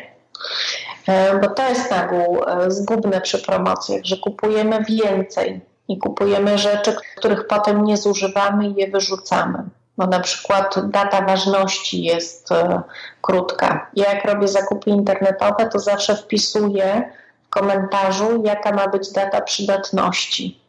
[1.06, 6.58] E, bo to jest na ogół e, zgubne przy promocjach, że kupujemy więcej i kupujemy
[6.58, 9.64] rzeczy, których potem nie zużywamy i je wyrzucamy.
[9.98, 12.82] Bo na przykład data ważności jest e,
[13.22, 13.90] krótka.
[13.96, 17.10] Ja jak robię zakupy internetowe, to zawsze wpisuję
[17.46, 20.60] w komentarzu, jaka ma być data przydatności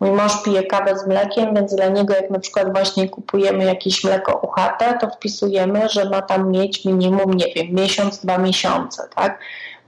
[0.00, 4.04] Mój mąż pije kawę z mlekiem, więc dla niego jak na przykład właśnie kupujemy jakieś
[4.04, 9.38] mleko UHT, to wpisujemy, że ma tam mieć minimum, nie wiem, miesiąc, dwa miesiące, tak?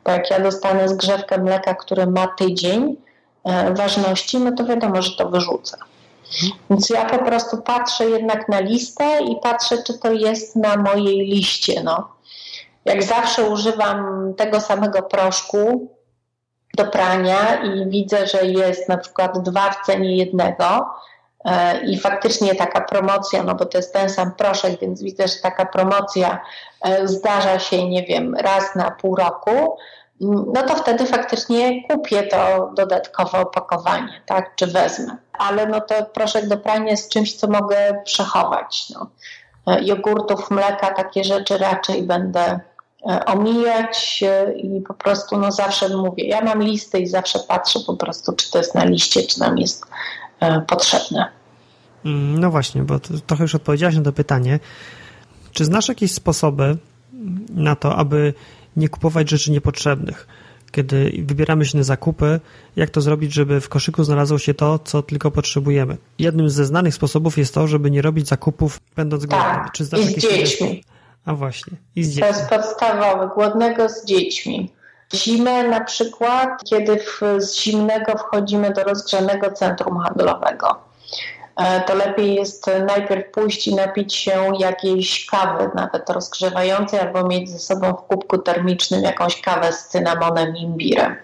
[0.05, 2.97] Bo jak ja dostanę zgrzewkę mleka, który ma tydzień
[3.75, 5.77] ważności, no to wiadomo, że to wyrzucę.
[6.71, 11.19] Więc ja po prostu patrzę jednak na listę i patrzę, czy to jest na mojej
[11.19, 11.83] liście.
[11.83, 12.09] No.
[12.85, 15.89] Jak zawsze używam tego samego proszku,
[16.79, 20.91] do prania i widzę, że jest na przykład dwa w cenie jednego
[21.45, 25.35] e, i faktycznie taka promocja, no bo to jest ten sam proszek, więc widzę, że
[25.43, 26.41] taka promocja
[26.83, 29.77] e, zdarza się, nie wiem, raz na pół roku,
[30.21, 35.17] no to wtedy faktycznie kupię to dodatkowe opakowanie, tak, czy wezmę.
[35.33, 38.91] Ale no to proszek do prania jest czymś, co mogę przechować.
[38.95, 39.07] No.
[39.67, 42.61] E, jogurtów, mleka, takie rzeczy raczej będę
[43.07, 44.25] E, omijać
[44.57, 48.51] i po prostu no zawsze mówię, ja mam listę i zawsze patrzę po prostu, czy
[48.51, 49.87] to jest na liście, czy nam jest
[50.41, 51.29] e, potrzebne.
[52.05, 54.61] Mm, no właśnie, bo trochę już odpowiedziałaś na to pytanie.
[55.53, 56.77] Czy znasz jakieś sposoby
[57.51, 58.35] na to, aby
[58.79, 60.27] nie kupować rzeczy niepotrzebnych?
[60.73, 62.41] Kiedy wybieramy się na zakupy,
[62.77, 65.97] jak to zrobić, żeby w koszyku znalazło się to, co tylko potrzebujemy?
[66.19, 69.55] Jednym ze znanych sposobów jest to, żeby nie robić zakupów będąc głodnym.
[69.55, 70.85] Tak, Czy znasz i z dziećmi.
[71.25, 72.33] A właśnie, i z dziećmi.
[72.33, 74.73] To jest podstawowy, głodnego z dziećmi.
[75.15, 80.88] Zimę na przykład, kiedy w, z zimnego wchodzimy do rozgrzanego centrum handlowego.
[81.59, 87.51] E, to lepiej jest najpierw pójść i napić się jakiejś kawy, nawet rozgrzewającej, albo mieć
[87.51, 91.17] ze sobą w kubku termicznym jakąś kawę z cynamonem i imbirem.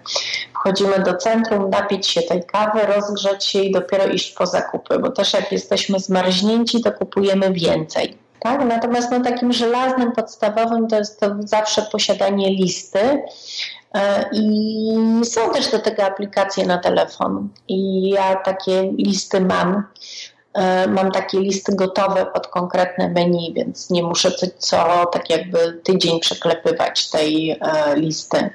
[0.55, 5.11] Wchodzimy do centrum, napić się tej kawy, rozgrzać się i dopiero iść po zakupy, bo
[5.11, 8.19] też jak jesteśmy zmarznięci, to kupujemy więcej.
[8.41, 8.65] Tak?
[8.65, 13.23] Natomiast no, takim żelaznym, podstawowym to jest to zawsze posiadanie listy.
[13.95, 17.49] E, I są też do tego aplikacje na telefon.
[17.69, 19.85] I ja takie listy mam.
[20.55, 25.81] E, mam takie listy gotowe pod konkretne menu, więc nie muszę co, co tak jakby
[25.85, 27.59] tydzień przeklepywać tej e,
[27.97, 28.51] listy.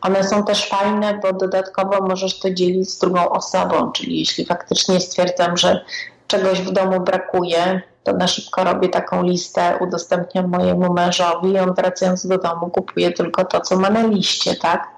[0.00, 5.00] One są też fajne, bo dodatkowo możesz to dzielić z drugą osobą, czyli jeśli faktycznie
[5.00, 5.84] stwierdzam, że
[6.26, 11.74] czegoś w domu brakuje, to na szybko robię taką listę, udostępniam mojemu mężowi i on
[11.74, 14.88] wracając do domu kupuje tylko to, co ma na liście, tak?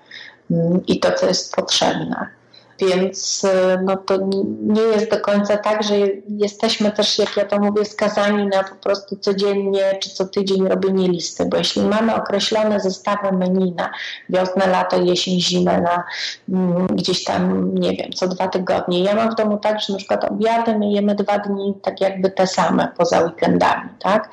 [0.50, 2.26] Mm, I to, co jest potrzebne.
[2.80, 3.46] Więc
[3.84, 4.18] no to
[4.60, 5.94] nie jest do końca tak, że
[6.28, 11.08] jesteśmy też, jak ja to mówię, skazani na po prostu codziennie czy co tydzień robienie
[11.08, 13.90] listy, bo jeśli mamy określone zestawy menu na
[14.28, 16.04] wiosnę, lato, jesień, zimę, na
[16.48, 19.02] mm, gdzieś tam, nie wiem, co dwa tygodnie.
[19.02, 22.30] Ja mam w domu tak, że na przykład obiady my jemy dwa dni tak jakby
[22.30, 24.30] te same poza weekendami, tak?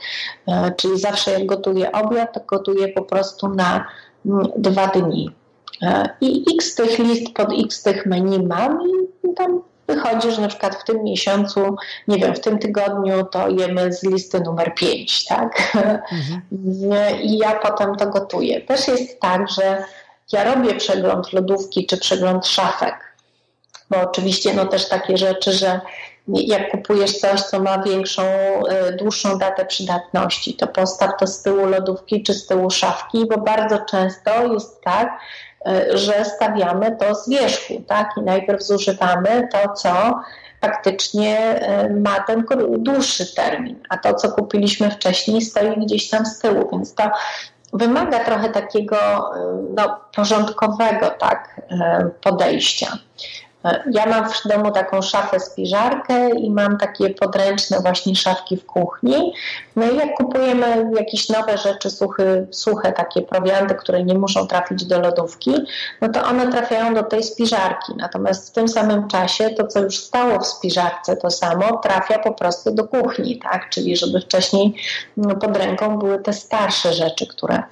[0.48, 3.86] E, czyli zawsze jak gotuję obiad, to gotuję po prostu na
[4.26, 5.41] mm, dwa dni.
[5.82, 8.80] E, I x tych list pod x tych menu mam
[9.24, 11.76] i tam wychodzi, że na przykład w tym miesiącu,
[12.08, 15.76] nie wiem, w tym tygodniu to jemy z listy numer 5, tak?
[16.12, 16.42] Mhm.
[17.24, 18.62] I ja potem to gotuję.
[18.62, 19.84] Też jest tak, że
[20.34, 22.96] ja robię przegląd lodówki czy przegląd szafek,
[23.90, 25.82] bo oczywiście no też takie rzeczy, że
[26.28, 31.66] jak kupujesz coś, co ma większą, e, dłuższą datę przydatności, to postaw to z tyłu
[31.66, 35.20] lodówki czy z tyłu szafki, bo bardzo często jest tak,
[35.94, 38.10] że stawiamy to z wierzchu, tak?
[38.18, 40.20] I najpierw zużywamy to, co
[40.62, 42.46] faktycznie e, ma ten
[42.78, 47.04] dłuższy termin, a to, co kupiliśmy wcześniej, stoi gdzieś tam z tyłu, więc to
[47.74, 48.98] wymaga trochę takiego
[49.76, 51.62] no, porządkowego tak,
[52.22, 52.98] podejścia.
[53.92, 59.34] Ja mam w domu taką szafę spiżarkę i mam takie podręczne właśnie szafki w kuchni.
[59.76, 64.86] No i jak kupujemy jakieś nowe rzeczy, suchy, suche takie prowianty, które nie muszą trafić
[64.86, 65.52] do lodówki,
[66.02, 67.94] no to one trafiają do tej spiżarki.
[67.98, 72.34] Natomiast w tym samym czasie to, co już stało w spiżarce, to samo trafia po
[72.34, 73.70] prostu do kuchni, tak?
[73.70, 74.76] Czyli żeby wcześniej
[75.18, 77.64] no, pod ręką były te starsze rzeczy, które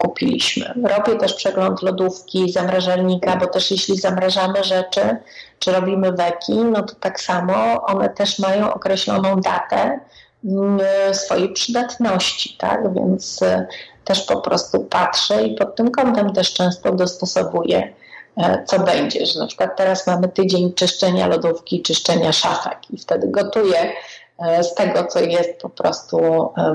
[0.00, 0.74] kupiliśmy.
[0.84, 5.16] Robię też przegląd lodówki, zamrażalnika, bo też jeśli zamrażamy rzeczy,
[5.58, 10.00] czy robimy weki, no to tak samo one też mają określoną datę
[10.44, 10.80] mm,
[11.12, 12.94] swojej przydatności, tak?
[12.94, 13.66] Więc e,
[14.04, 17.94] też po prostu patrzę i pod tym kątem też często dostosowuję,
[18.36, 23.28] e, co będzie, że na przykład teraz mamy tydzień czyszczenia lodówki, czyszczenia szafek i wtedy
[23.28, 23.92] gotuję
[24.38, 26.18] e, z tego, co jest po prostu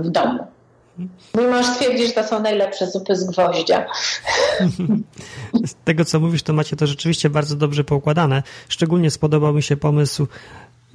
[0.01, 0.47] w domu.
[1.33, 3.85] Mój mąż twierdzi, że to są najlepsze zupy z gwoździa.
[5.65, 8.43] Z tego, co mówisz, to macie to rzeczywiście bardzo dobrze poukładane.
[8.69, 10.27] Szczególnie spodobał mi się pomysł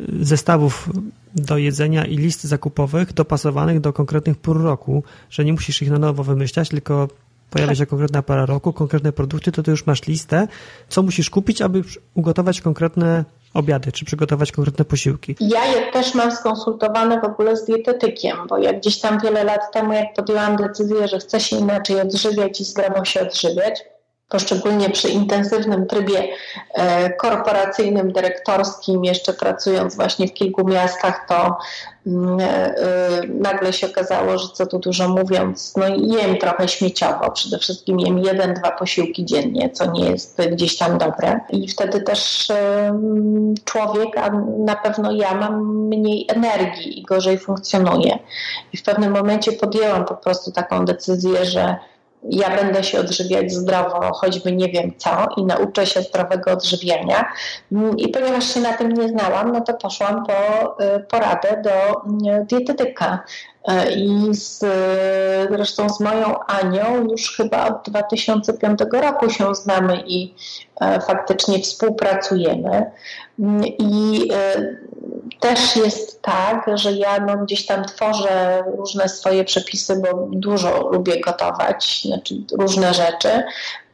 [0.01, 0.89] y, zestawów
[1.35, 5.99] do jedzenia i list zakupowych dopasowanych do konkretnych pór roku, że nie musisz ich na
[5.99, 7.09] nowo wymyślać, tylko
[7.51, 10.49] pojawia się konkretna para roku, konkretne produkty, to ty już masz listę,
[10.89, 11.83] co musisz kupić, aby
[12.15, 15.37] ugotować konkretne obiady, czy przygotować konkretne posiłki.
[15.41, 19.73] Ja je też mam skonsultowane w ogóle z dietetykiem, bo jak gdzieś tam wiele lat
[19.73, 23.85] temu, jak podjęłam decyzję, że chcę się inaczej odżywiać i zdrowo się odżywiać,
[24.29, 26.29] poszczególnie przy intensywnym trybie
[26.75, 31.59] e, korporacyjnym, dyrektorskim, jeszcze pracując właśnie w kilku miastach, to
[32.07, 32.75] mm, e, e,
[33.29, 37.31] nagle się okazało, że co tu dużo mówiąc, no jem trochę śmieciowo.
[37.31, 41.41] Przede wszystkim jem jeden, dwa posiłki dziennie, co nie jest gdzieś tam dobre.
[41.51, 42.49] I wtedy też
[43.65, 48.19] człowiek, a na pewno ja mam mniej energii i gorzej funkcjonuje.
[48.73, 51.77] I w pewnym momencie podjęłam po prostu taką decyzję, że
[52.23, 57.33] ja będę się odżywiać zdrowo, choćby nie wiem co, i nauczę się zdrowego odżywiania.
[57.97, 62.45] I ponieważ się na tym nie znałam, no to poszłam po y, poradę do y,
[62.45, 63.25] dietetyka.
[63.69, 64.65] Y, I z,
[65.51, 70.35] zresztą z moją Anią już chyba od 2005 roku się znamy i
[71.07, 72.91] faktycznie współpracujemy.
[73.79, 74.29] I
[75.41, 81.21] też jest tak, że ja no, gdzieś tam tworzę różne swoje przepisy, bo dużo lubię
[81.21, 83.43] gotować, znaczy różne rzeczy,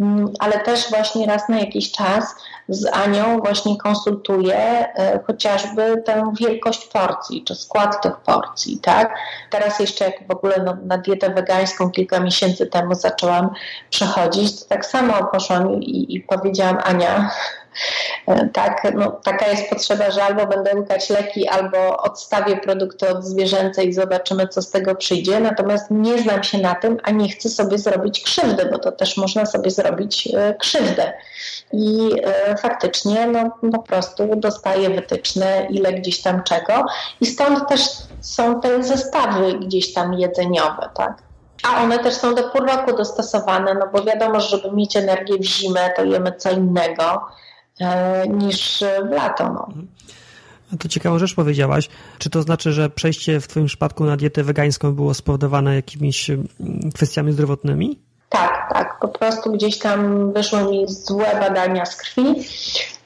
[0.00, 2.34] mm, ale też właśnie raz na jakiś czas
[2.68, 9.14] z Anią właśnie konsultuję e, chociażby tę wielkość porcji, czy skład tych porcji, tak?
[9.50, 13.50] Teraz jeszcze jak w ogóle no, na dietę wegańską kilka miesięcy temu zaczęłam
[13.90, 17.30] przechodzić, to tak samo poszłam i, i powiedziałam Ania,
[18.52, 23.84] tak, no, taka jest potrzeba, że albo będę łykać leki, albo odstawię produkty od zwierzęce
[23.84, 25.40] i zobaczymy, co z tego przyjdzie.
[25.40, 29.16] Natomiast nie znam się na tym, a nie chcę sobie zrobić krzywdy, bo to też
[29.16, 31.12] można sobie zrobić e, krzywdę.
[31.72, 36.84] I e, faktycznie no, po prostu dostaję wytyczne, ile gdzieś tam czego.
[37.20, 37.80] I stąd też
[38.20, 41.22] są te zestawy gdzieś tam jedzeniowe, tak?
[41.62, 45.38] A one też są do pół roku dostosowane, no bo wiadomo, że żeby mieć energię
[45.38, 47.26] w zimę, to jemy co innego.
[47.80, 49.44] E, niż w lato.
[49.44, 49.68] No.
[50.78, 51.88] To ciekawą rzecz powiedziałaś.
[52.18, 56.30] Czy to znaczy, że przejście w Twoim przypadku na dietę wegańską było spowodowane jakimiś
[56.94, 57.98] kwestiami zdrowotnymi?
[58.28, 58.98] Tak, tak.
[59.00, 62.24] Po prostu gdzieś tam wyszły mi złe badania z krwi.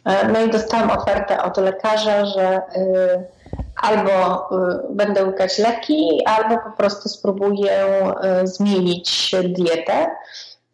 [0.04, 2.62] E, no i dostałam ofertę od lekarza, że
[3.82, 4.48] albo
[4.90, 7.86] będę łykać leki, albo po prostu spróbuję
[8.44, 10.06] zmienić dietę.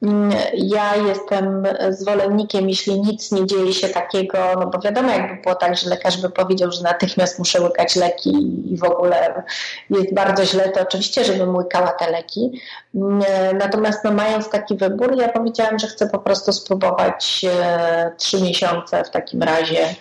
[0.04, 5.54] Mm, ja jestem zwolennikiem, jeśli nic nie dzieje się takiego, no bo wiadomo, jakby było
[5.54, 9.42] tak, że lekarz by powiedział, że natychmiast muszę łykać leki i w ogóle
[9.90, 12.60] jest bardzo źle, to oczywiście, żebym łykała te leki.
[12.94, 13.22] Mm,
[13.58, 19.04] natomiast no, mając taki wybór, ja powiedziałam, że chcę po prostu spróbować e, trzy miesiące
[19.04, 19.94] w takim razie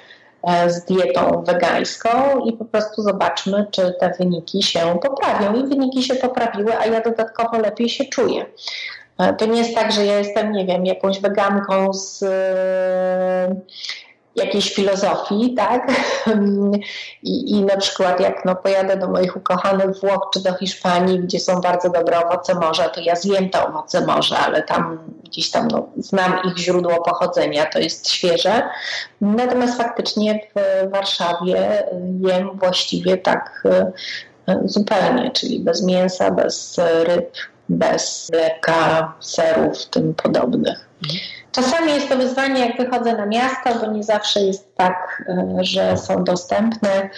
[0.44, 2.10] e, z dietą wegańską
[2.46, 5.54] i po prostu zobaczmy, czy te wyniki się poprawią.
[5.56, 8.46] I wyniki się poprawiły, a ja dodatkowo lepiej się czuję.
[9.18, 13.56] E, to nie jest tak, że ja jestem, nie wiem, jakąś weganką z e,
[14.36, 15.92] jakiejś filozofii, tak?
[17.24, 21.40] I, I na przykład jak no, pojadę do moich ukochanych Włoch czy do Hiszpanii, gdzie
[21.40, 25.68] są bardzo dobre owoce morza, to ja zjem te owoce morza, ale tam gdzieś tam
[25.68, 28.70] no, znam ich źródło pochodzenia, to jest świeże.
[29.22, 31.84] Natomiast faktycznie w Warszawie
[32.20, 33.92] jem właściwie tak e,
[34.66, 37.36] zupełnie, czyli bez mięsa, bez ryb,
[37.78, 40.90] bez mleka, serów, tym podobnych.
[41.54, 45.98] Czasami jest to wyzwanie, jak wychodzę na miasto, bo nie zawsze jest tak, e, że
[45.98, 47.10] są dostępne.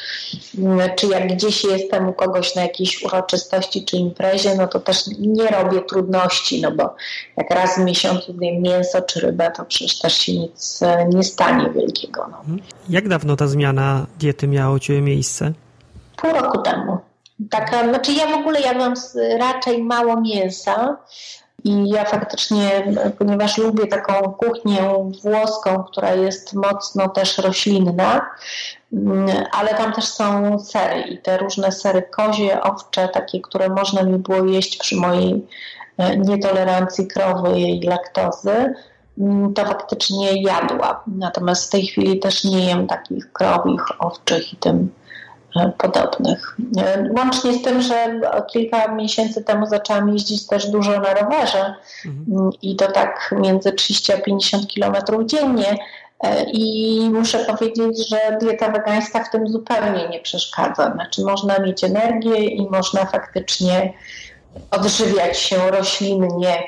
[0.57, 5.07] Mm, czy jak gdzieś jestem u kogoś na jakiejś uroczystości czy imprezie, no to też
[5.19, 6.95] nie robię trudności, no bo
[7.37, 11.23] jak raz w miesiącu jem mięso czy rybę, to przecież też się nic e, nie
[11.23, 12.25] stanie wielkiego.
[12.31, 12.55] No.
[12.89, 15.53] Jak dawno ta zmiana diety miała u Ciebie miejsce?
[16.17, 16.97] Pół roku temu.
[17.49, 18.93] Taka, znaczy ja w ogóle jadłam
[19.39, 20.97] raczej mało mięsa
[21.63, 24.79] i ja faktycznie, ponieważ lubię taką kuchnię
[25.23, 28.25] włoską, która jest mocno też roślinna,
[28.93, 34.03] mm, ale tam też są sery i te różne sery kozie, owcze, takie, które można
[34.03, 35.47] mi było jeść przy mojej
[35.97, 38.73] e, nietolerancji krowy i laktozy,
[39.19, 41.03] mm, to faktycznie jadła.
[41.07, 44.89] Natomiast w tej chwili też nie jem takich krowich, owczych i tym
[45.77, 46.57] podobnych.
[47.17, 48.19] Łącznie z tym, że
[48.51, 51.75] kilka miesięcy temu zaczęłam jeździć też dużo na rowerze
[52.05, 52.49] mhm.
[52.61, 55.77] i to tak między 30 a 50 kilometrów dziennie.
[56.53, 60.91] I muszę powiedzieć, że dieta wegańska w tym zupełnie nie przeszkadza.
[60.93, 63.93] Znaczy, można mieć energię i można faktycznie
[64.71, 66.63] odżywiać się roślinnie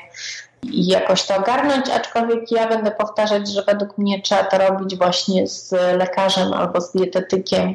[0.62, 5.46] i jakoś to ogarnąć, aczkolwiek ja będę powtarzać, że według mnie trzeba to robić właśnie
[5.46, 7.74] z lekarzem albo z dietetykiem,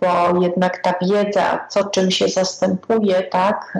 [0.00, 3.78] bo jednak ta wiedza, co czym się zastępuje, tak,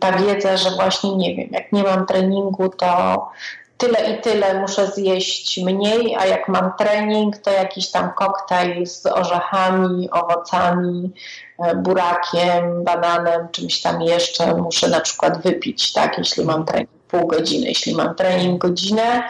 [0.00, 3.30] ta wiedza, że właśnie nie wiem, jak nie mam treningu, to
[3.78, 9.06] tyle i tyle muszę zjeść mniej, a jak mam trening, to jakiś tam koktajl z
[9.06, 11.12] orzechami, owocami,
[11.58, 17.26] e, burakiem, bananem, czymś tam jeszcze muszę na przykład wypić, tak, jeśli mam trening pół
[17.26, 17.66] godziny.
[17.66, 19.22] Jeśli mam trening godzinę,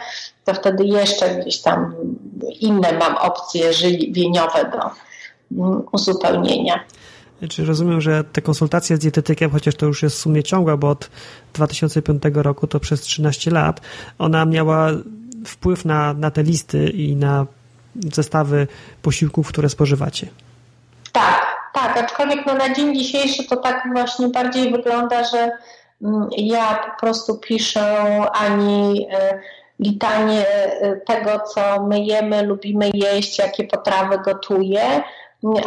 [0.45, 1.95] to wtedy jeszcze gdzieś tam
[2.59, 4.79] inne mam opcje żywieniowe do
[5.63, 6.79] mm, uzupełnienia.
[7.49, 10.89] Czy rozumiem, że te konsultacje z dietetykiem, chociaż to już jest w sumie ciągła, bo
[10.89, 11.09] od
[11.53, 13.81] 2005 roku to przez 13 lat,
[14.19, 14.89] ona miała
[15.45, 17.45] wpływ na, na te listy i na
[18.13, 18.67] zestawy
[19.01, 20.27] posiłków, które spożywacie?
[21.11, 25.51] Tak, tak, aczkolwiek no na dzień dzisiejszy to tak właśnie bardziej wygląda, że
[26.01, 29.39] mm, ja po prostu piszę ani e,
[29.79, 35.03] litanie e, tego, co my jemy, lubimy jeść, jakie potrawy gotuję,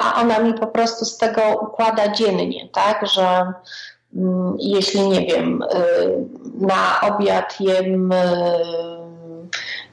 [0.03, 3.53] a ona mi po prostu z tego układa dziennie, tak, że
[4.17, 5.77] mm, jeśli nie wiem, e,
[6.67, 8.59] na obiad jem e,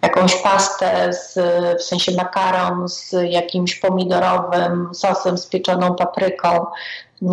[0.01, 1.33] jakąś pastę, z,
[1.79, 6.65] w sensie makaron z jakimś pomidorowym sosem, z pieczoną papryką,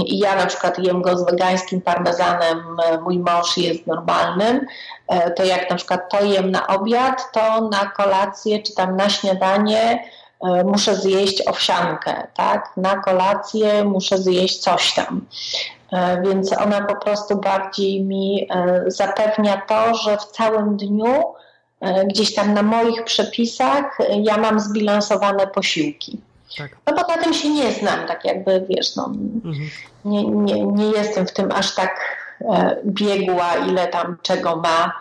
[0.00, 4.66] i ja na przykład jem go z wegańskim parmezanem, mój mąż jest normalnym,
[5.08, 9.08] e, to jak na przykład to jem na obiad, to na kolację czy tam na
[9.08, 10.04] śniadanie
[10.40, 12.72] e, muszę zjeść owsiankę, tak?
[12.76, 15.26] Na kolację muszę zjeść coś tam.
[15.92, 18.48] E, więc ona po prostu bardziej mi
[18.86, 21.24] zapewnia to, że w całym dniu
[22.06, 26.20] gdzieś tam na moich przepisach ja mam zbilansowane posiłki.
[26.58, 26.76] Tak.
[26.86, 29.12] No bo na tym się nie znam, tak jakby wiesz, no,
[29.44, 29.70] mhm.
[30.04, 32.00] nie, nie, nie jestem w tym aż tak
[32.40, 34.92] e, biegła, ile tam czego ma,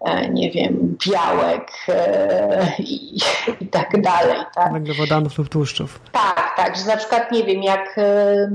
[0.00, 3.16] e, nie wiem, białek e, i,
[3.60, 4.36] i, tak dalej.
[4.54, 4.72] Tak?
[4.72, 6.00] Węglowodanów lub tłuszczów.
[6.12, 8.50] Tak, tak, że na przykład nie wiem, jak, e,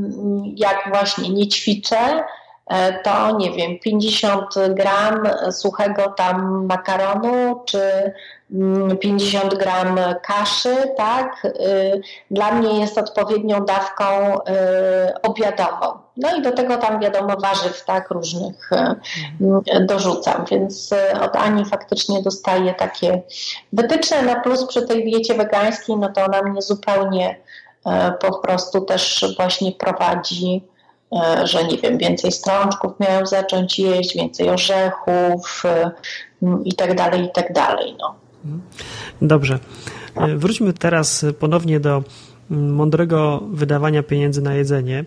[0.56, 2.24] jak właśnie nie ćwiczę,
[2.68, 8.14] e, to nie wiem, 50 gram suchego tam makaronu, czy
[9.00, 12.02] 50 mm, gram kaszy, tak, y,
[12.32, 14.04] dla mnie jest odpowiednią dawką
[14.36, 16.00] y, obiadową.
[16.18, 22.22] No i do tego tam wiadomo warzyw, tak, różnych y, dorzucam, więc od Ani faktycznie
[22.22, 23.22] dostaję takie
[23.74, 27.40] wytyczne na plus przy tej diecie wegańskiej, no to ona mnie zupełnie
[28.20, 30.64] po prostu też właśnie prowadzi
[31.44, 35.64] że nie wiem, więcej strączków miałem zacząć jeść, więcej orzechów
[36.66, 37.96] i tak dalej, i tak dalej.
[38.00, 38.23] No.
[39.22, 39.60] Dobrze.
[40.36, 42.04] Wróćmy teraz ponownie do
[42.50, 45.06] mądrego wydawania pieniędzy na jedzenie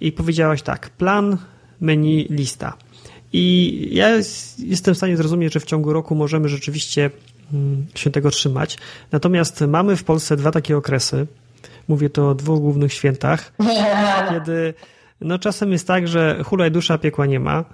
[0.00, 1.38] i powiedziałaś tak, plan,
[1.80, 2.76] menu, lista.
[3.32, 4.08] I ja
[4.58, 7.10] jestem w stanie zrozumieć, że w ciągu roku możemy rzeczywiście
[7.52, 8.78] mm, się tego trzymać.
[9.12, 11.26] Natomiast mamy w Polsce dwa takie okresy.
[11.88, 13.52] Mówię to o dwóch głównych świętach,
[14.30, 14.74] kiedy
[15.20, 17.64] no czasem jest tak, że hulaj dusza piekła nie ma.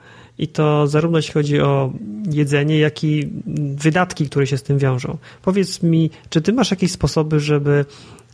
[0.41, 1.93] I to zarówno jeśli chodzi o
[2.31, 3.31] jedzenie, jak i
[3.75, 5.19] wydatki, które się z tym wiążą.
[5.43, 7.85] Powiedz mi, czy ty masz jakieś sposoby, żeby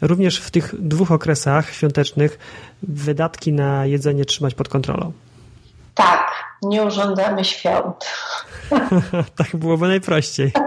[0.02, 2.38] również w tych dwóch okresach świątecznych
[2.82, 5.12] wydatki na jedzenie trzymać pod kontrolą?
[5.94, 6.30] Tak,
[6.62, 7.96] nie urządzamy świąt.
[9.38, 10.52] tak byłoby najprościej.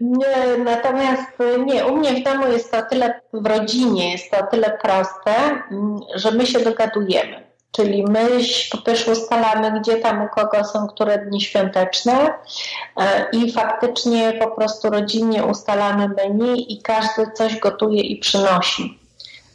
[0.00, 4.78] Nie, natomiast nie, u mnie w domu jest to tyle, w rodzinie jest to tyle
[4.82, 5.34] proste,
[6.14, 7.43] że my się dogadujemy.
[7.76, 8.28] Czyli my
[8.72, 12.34] po pierwsze ustalamy, gdzie tam u kogo są które dni świąteczne
[12.96, 18.98] e, i faktycznie po prostu rodzinnie ustalamy menu i każdy coś gotuje i przynosi.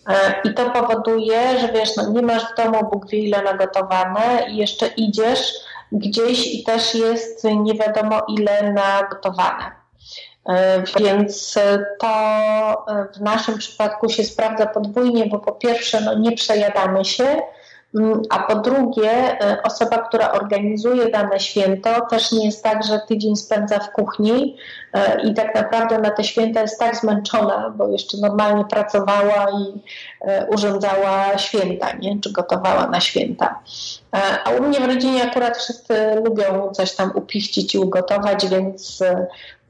[0.07, 4.45] E, I to powoduje, że wiesz, no nie masz w domu Bóg wie ile nagotowane
[4.49, 5.53] i jeszcze idziesz
[5.91, 9.71] gdzieś i też jest nie wiadomo ile nagotowane.
[10.49, 11.55] E, więc
[11.99, 12.07] to
[13.15, 17.41] w naszym przypadku się sprawdza podwójnie, bo po pierwsze no nie przejadamy się,
[18.29, 23.35] a po drugie e, osoba, która organizuje dane święto też nie jest tak, że tydzień
[23.35, 24.57] spędza w kuchni
[25.23, 29.81] i tak naprawdę na te święta jest tak zmęczona, bo jeszcze normalnie pracowała i
[30.49, 32.21] urządzała święta, nie?
[32.21, 33.59] czy gotowała na święta.
[34.15, 39.03] E, a u mnie w rodzinie akurat wszyscy lubią coś tam upiścić i ugotować, więc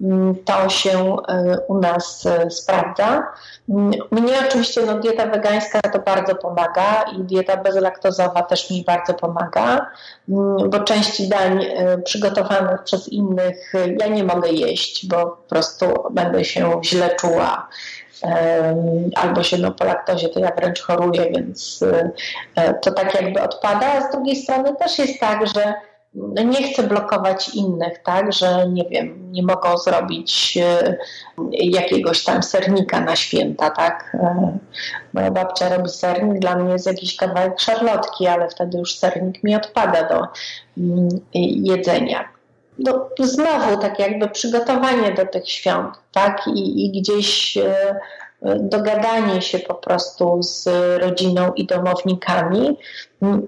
[0.01, 3.27] mm, to się e, u nas e, sprawdza.
[3.69, 9.13] Mm, mnie oczywiście no, dieta wegańska to bardzo pomaga i dieta bezlaktozowa też mi bardzo
[9.13, 9.85] pomaga,
[10.29, 11.65] mm, bo części dań
[12.03, 17.67] przygotowanych przez innych ja nie mogę jeść, bo po prostu będę się źle czuła
[19.15, 21.85] albo się no, po laktozie to ja wręcz choruję, więc
[22.55, 23.93] e, to tak jakby odpada.
[23.93, 25.73] A z drugiej strony też jest tak, że
[26.45, 30.97] nie chcę blokować innych, tak, że nie wiem, nie mogą zrobić e,
[31.51, 34.17] jakiegoś tam sernika na święta, tak.
[34.19, 34.57] E,
[35.13, 39.55] moja babcia robi sernik, dla mnie jest jakiś kawałek szarlotki, ale wtedy już sernik mi
[39.55, 40.27] odpada do
[40.77, 42.38] mm, jedzenia
[42.79, 46.47] no, znowu tak jakby przygotowanie do tych świąt, tak?
[46.47, 47.99] I, i gdzieś e,
[48.59, 50.67] dogadanie się po prostu z
[51.01, 52.77] rodziną i domownikami.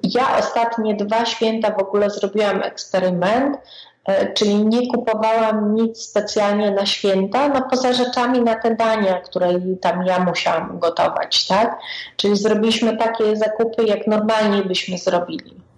[0.04, 3.58] Ja ostatnie dwa święta w ogóle zrobiłam eksperyment,
[4.06, 9.50] e, czyli nie kupowałam nic specjalnie na święta, no poza rzeczami na te dania, które
[9.82, 11.80] tam ja musiałam gotować, tak?
[12.18, 15.71] Czyli zrobiliśmy takie zakupy, jak normalnie byśmy zrobili.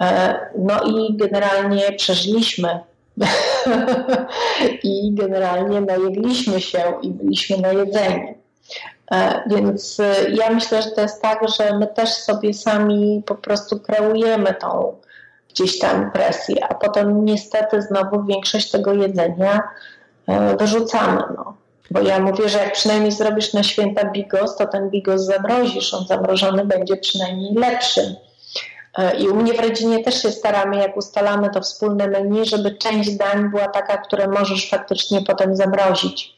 [0.00, 2.80] E, no i generalnie przeżyliśmy
[4.82, 8.34] i generalnie najedliśmy się i byliśmy najedzeni.
[9.12, 13.34] E, więc e, ja myślę, że to jest tak, że my też sobie sami po
[13.34, 14.96] prostu kreujemy tą
[15.50, 19.62] gdzieś tam presję, a potem niestety znowu większość tego jedzenia
[20.58, 21.22] wyrzucamy.
[21.36, 21.56] No.
[21.90, 25.94] Bo ja mówię, że jak przynajmniej zrobisz na święta bigos, to ten bigos zamrozisz.
[25.94, 28.16] On zamrożony będzie przynajmniej lepszy.
[28.98, 32.74] E, I u mnie w rodzinie też się staramy, jak ustalamy to wspólne menu, żeby
[32.74, 36.34] część dań była taka, które możesz faktycznie potem zamrozić.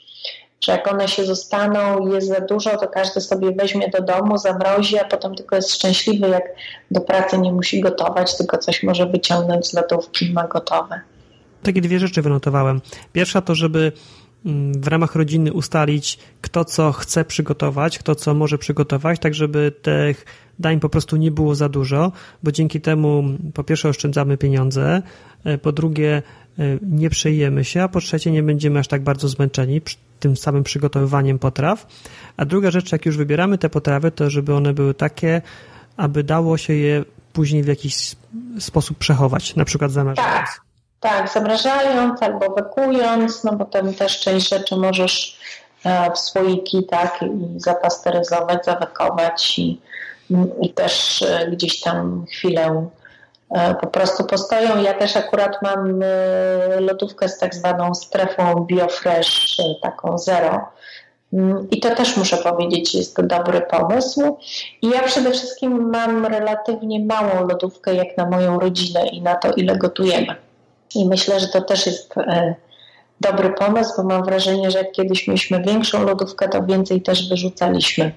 [0.61, 4.39] Że jak one się zostaną i jest za dużo, to każdy sobie weźmie do domu,
[4.39, 6.43] zamrozi, a potem tylko jest szczęśliwy, jak
[6.91, 11.01] do pracy nie musi gotować, tylko coś może wyciągnąć z lodówki i ma gotowe.
[11.63, 12.81] Takie dwie rzeczy wynotowałem.
[13.13, 13.93] Pierwsza to, żeby
[14.81, 20.25] w ramach rodziny ustalić, kto co chce przygotować, kto co może przygotować, tak żeby tych
[20.59, 23.25] dań po prostu nie było za dużo, bo dzięki temu
[23.55, 25.03] po pierwsze oszczędzamy pieniądze,
[25.45, 26.23] e, po drugie
[26.59, 29.81] e, nie przejemy się, a po trzecie nie będziemy aż tak bardzo zmęczeni
[30.21, 31.87] tym samym przygotowywaniem potraw.
[32.37, 35.43] A druga rzecz, jak już wybieramy te potrawy, to żeby one były takie,
[35.97, 38.17] aby dało się je później w jakiś
[38.59, 40.64] sposób przechować, na przykład zamrażając.
[41.05, 45.39] Tak, zamrażając albo wekując, no bo tam też część rzeczy możesz
[45.85, 49.81] e, w słoiki tak i zapasteryzować, zawekować i
[50.63, 52.87] i też e, gdzieś tam chwilę
[53.51, 54.83] e, po prostu postoją.
[54.83, 56.03] Ja też akurat mam
[56.81, 60.69] lodówkę z tak zwaną strefą BioFresh, taką zero.
[61.33, 64.39] Mm, I to też muszę powiedzieć, jest to dobry pomysł.
[64.83, 69.53] I ja przede wszystkim mam relatywnie małą lodówkę jak na moją rodzinę i na to,
[69.53, 70.37] ile gotujemy.
[70.95, 72.15] I myślę, że to też jest
[73.21, 78.13] dobry pomysł, bo mam wrażenie, że jak kiedyś mieliśmy większą lodówkę, to więcej też wyrzucaliśmy.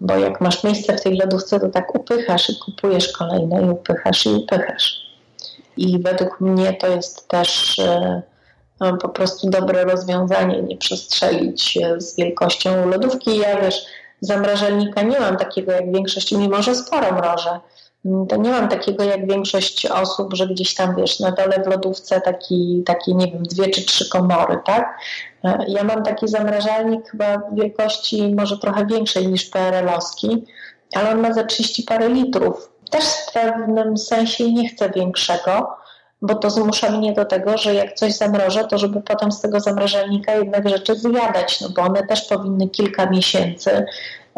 [0.00, 4.26] Bo jak masz miejsce w tej lodówce, to tak upychasz i kupujesz kolejne i upychasz
[4.26, 5.08] i upychasz.
[5.76, 8.22] I według mnie to jest też e,
[8.80, 13.38] no, po prostu dobre rozwiązanie, nie przestrzelić z wielkością lodówki.
[13.38, 13.86] Ja wiesz,
[14.20, 17.60] zamrażalnika nie mam takiego jak większość, mimo że sporo mrożę
[18.28, 22.20] to nie mam takiego jak większość osób, że gdzieś tam, wiesz, na dole w lodówce
[22.20, 24.98] taki, taki nie wiem, dwie czy trzy komory, tak?
[25.44, 30.44] E, ja mam taki zamrażalnik chyba wielkości może trochę większej niż PRL-owski,
[30.94, 32.72] ale on ma za 30 parę litrów.
[32.90, 35.76] Też w pewnym sensie nie chcę większego,
[36.22, 39.60] bo to zmusza mnie do tego, że jak coś zamrożę, to żeby potem z tego
[39.60, 43.86] zamrażalnika jednak rzeczy zjadać, no bo one też powinny kilka miesięcy,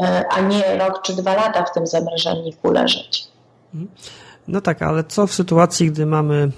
[0.02, 3.29] e, a nie rok czy dwa lata w tym zamrażalniku leżeć.
[4.48, 6.50] No tak, ale co w sytuacji, gdy mamy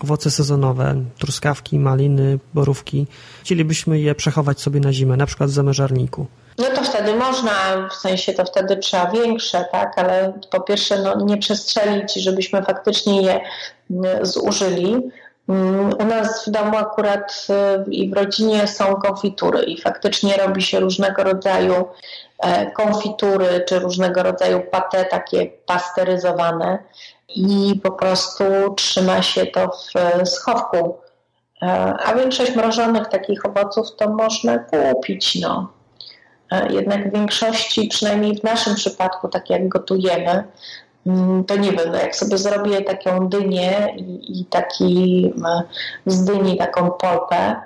[0.00, 3.06] owoce sezonowe, truskawki, maliny, borówki,
[3.42, 6.26] chcielibyśmy je przechować sobie na zimę, na przykład w zamężarniku?
[6.58, 11.24] No to wtedy można, w sensie to wtedy trzeba większe, tak, ale po pierwsze no,
[11.24, 13.40] nie przestrzelić, żebyśmy faktycznie je
[13.90, 14.96] mm, zużyli.
[15.48, 17.46] Mm, u nas w domu akurat
[17.86, 21.88] y, i w rodzinie są konfitury i faktycznie robi się różnego rodzaju
[22.38, 26.78] E, konfitury czy różnego rodzaju pate takie pasteryzowane
[27.28, 28.44] i po prostu
[28.76, 30.98] trzyma się to w schowku.
[31.62, 31.66] E,
[32.04, 35.40] a większość mrożonych takich owoców to można kupić.
[35.40, 35.72] No.
[36.50, 40.44] E, jednak w większości, przynajmniej w naszym przypadku, tak jak gotujemy,
[41.46, 45.32] to nie wiem, no jak sobie zrobię taką dynię i, i taki
[46.06, 47.56] z dyni taką polpę,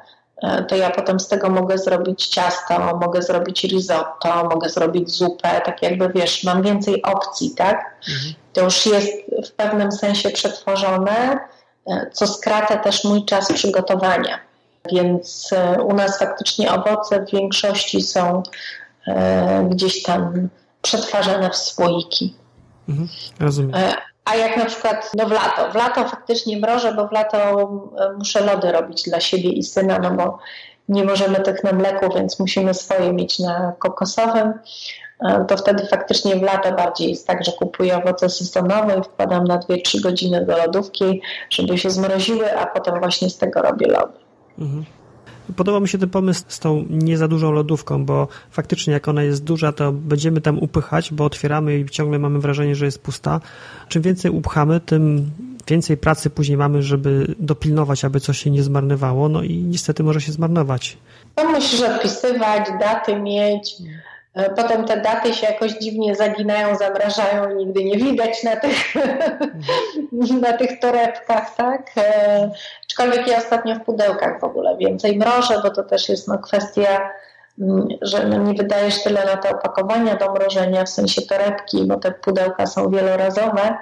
[0.42, 5.60] E, to ja potem z tego mogę zrobić ciasto, mogę zrobić risotto, mogę zrobić zupę,
[5.64, 7.94] tak jakby wiesz, mam więcej opcji, tak?
[8.08, 8.34] Mhm.
[8.52, 9.12] To już jest
[9.46, 11.38] w pewnym sensie przetworzone,
[11.86, 14.38] e, co skraca też mój czas przygotowania.
[14.92, 18.42] Więc e, u nas faktycznie owoce w większości są
[19.70, 20.48] gdzieś tam
[20.82, 22.34] przetwarzane w słoiki.
[22.92, 23.08] Mhm.
[23.40, 23.74] Rozumiem.
[24.24, 28.12] A jak na przykład no w lato, w lato faktycznie mrożę, bo w lato e,
[28.18, 30.38] muszę lody robić dla siebie i syna, no bo
[30.88, 34.52] nie możemy tych na mleku, więc musimy swoje mieć na kokosowym.
[35.20, 39.44] E, to wtedy faktycznie w lato bardziej jest tak, że kupuję owoce sezonowe i wkładam
[39.44, 44.18] na 2-3 godziny do lodówki, żeby się zmroziły, a potem właśnie z tego robię lody.
[44.58, 44.84] Mhm.
[45.56, 49.22] Podoba mi się ten pomysł z tą nie za dużą lodówką, bo faktycznie jak ona
[49.22, 53.40] jest duża, to będziemy tam upychać, bo otwieramy i ciągle mamy wrażenie, że jest pusta.
[53.88, 55.30] Czym więcej upchamy, tym
[55.68, 60.20] więcej pracy później mamy, żeby dopilnować, aby coś się nie zmarnowało, no i niestety może
[60.20, 60.96] się zmarnować.
[61.36, 63.76] No musisz odpisywać, daty mieć,
[64.34, 68.94] potem te daty się jakoś dziwnie zaginają, zamrażają i nigdy nie widać na tych,
[70.42, 71.90] na tych torebkach, tak?
[71.96, 72.50] E,
[72.86, 77.10] aczkolwiek ja ostatnio w pudełkach w ogóle więcej mrożę, bo to też jest no, kwestia,
[77.60, 81.96] mm, że no, nie wydajesz tyle na te opakowania do mrożenia, w sensie torebki, bo
[81.96, 83.76] te pudełka są wielorazowe.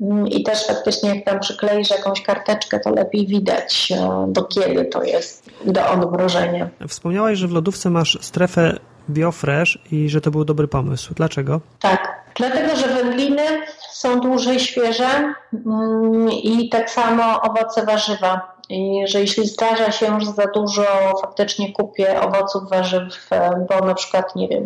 [0.00, 4.84] Mm, I też faktycznie, jak tam przykleisz jakąś karteczkę, to lepiej widać, e, do kiedy
[4.84, 6.68] to jest do odmrożenia.
[6.88, 8.78] Wspomniałaś, że w lodówce masz strefę
[9.08, 11.14] BioFresh i że to był dobry pomysł.
[11.14, 11.60] Dlaczego?
[11.80, 13.42] Tak, dlatego, że wędliny
[13.90, 15.34] są dłużej świeże
[15.66, 18.60] mm, i tak samo owoce warzywa.
[18.68, 20.84] I że jeśli zdarza się, że za dużo
[21.20, 24.64] faktycznie kupię owoców, warzyw, e, bo na przykład, nie wiem,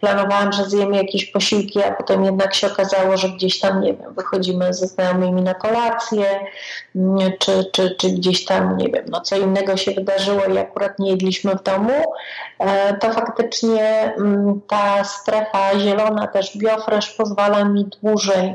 [0.00, 4.14] planowałam, że zjemy jakieś posiłki, a potem jednak się okazało, że gdzieś tam, nie wiem,
[4.14, 6.40] wychodzimy ze znajomymi na kolację,
[7.38, 11.10] czy, czy, czy gdzieś tam, nie wiem, no co innego się wydarzyło i akurat nie
[11.10, 12.04] jedliśmy w domu,
[12.58, 18.54] e, to faktycznie mm, ta strefa zielona, też biofresh pozwala mi dłużej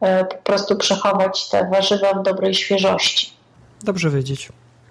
[0.00, 3.32] e, po prostu przechować te warzywa w dobrej świeżości.
[3.82, 4.48] Dobrze wiedzieć.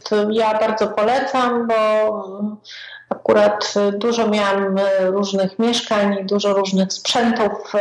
[0.09, 1.73] To ja bardzo polecam, bo
[3.13, 7.79] Akurat y, dużo miałam y, różnych mieszkań, dużo różnych sprzętów y,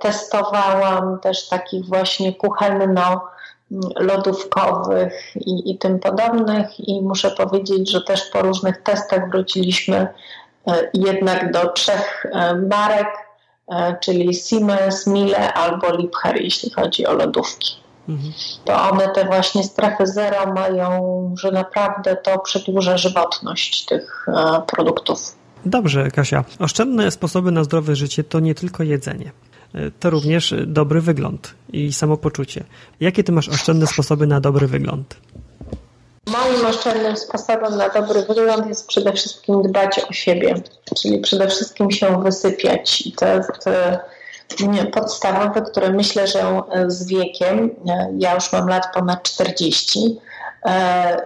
[0.00, 6.88] testowałam, też takich właśnie kuchenno-lodówkowych i, i tym podobnych.
[6.88, 10.08] I muszę powiedzieć, że też po różnych testach wróciliśmy
[10.94, 12.26] jednak do trzech
[12.68, 13.08] marek,
[14.00, 17.87] czyli Siemens, Miele albo Liebherr, jeśli chodzi o lodówki
[18.64, 25.36] to one te właśnie strefy zero mają, że naprawdę to przedłuża żywotność tych e, produktów.
[25.66, 26.44] Dobrze, Kasia.
[26.58, 29.32] Oszczędne sposoby na zdrowe życie to nie tylko jedzenie.
[29.74, 32.64] E, to również dobry wygląd i samopoczucie.
[33.00, 35.16] Jakie ty masz oszczędne sposoby na dobry wygląd?
[36.26, 40.54] Moim oszczędnym sposobem na dobry wygląd jest przede wszystkim dbać o siebie,
[41.02, 43.00] czyli przede wszystkim się wysypiać.
[43.00, 43.64] I to jest
[44.92, 47.70] podstawowy, który myślę, że z wiekiem,
[48.18, 50.20] ja już mam lat ponad 40,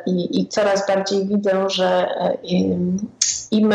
[0.06, 2.08] i, i, coraz bardziej widzę, że
[3.50, 3.74] im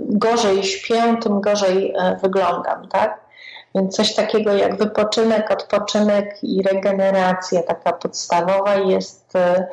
[0.00, 3.28] gorzej śpię, tym gorzej wyglądam, tak?
[3.74, 9.66] Więc coś takiego jak wypoczynek, odpoczynek i regeneracja taka podstawowa jest e,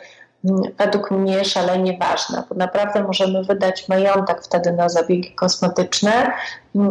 [0.77, 6.33] według mnie szalenie ważna, bo naprawdę możemy wydać majątek wtedy na zabiegi kosmetyczne,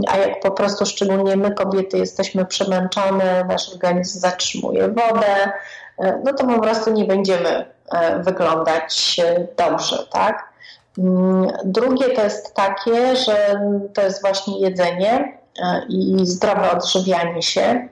[0.08, 5.52] a jak po prostu szczególnie my kobiety jesteśmy przemęczone, nasz organizm zatrzymuje wodę,
[5.98, 9.20] e, no to po prostu nie będziemy e, wyglądać
[9.56, 10.48] dobrze, tak?
[10.98, 13.60] Mm, drugie to jest takie, że
[13.94, 17.88] to jest właśnie jedzenie E, i zdrowe odżywianie się,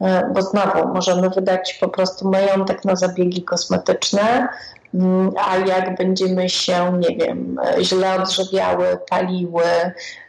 [0.00, 4.48] e, bo znowu możemy wydać po prostu majątek na zabiegi kosmetyczne,
[5.36, 9.64] a jak będziemy się, nie wiem, źle odżywiały, paliły,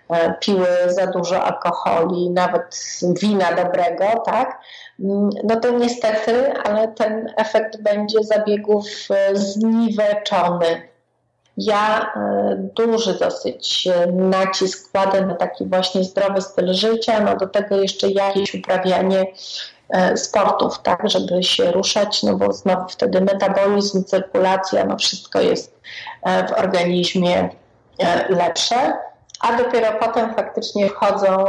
[0.09, 2.79] e, piły za dużo alkoholi, nawet
[3.21, 4.61] wina dobrego, tak?
[4.99, 8.85] Mm, no to niestety, ale ten efekt będzie zabiegów
[9.33, 10.89] zniweczony.
[11.59, 17.47] Ja e, duży dosyć e, nacisk kładę na taki właśnie zdrowy styl życia, no do
[17.47, 19.25] tego jeszcze jakieś uprawianie e,
[20.15, 25.79] sportów, tak, żeby się ruszać, no bo znowu wtedy metabolizm, cyrkulacja, no wszystko jest
[26.25, 27.49] w organizmie
[28.29, 28.93] lepsze,
[29.39, 31.45] a dopiero potem faktycznie wchodzą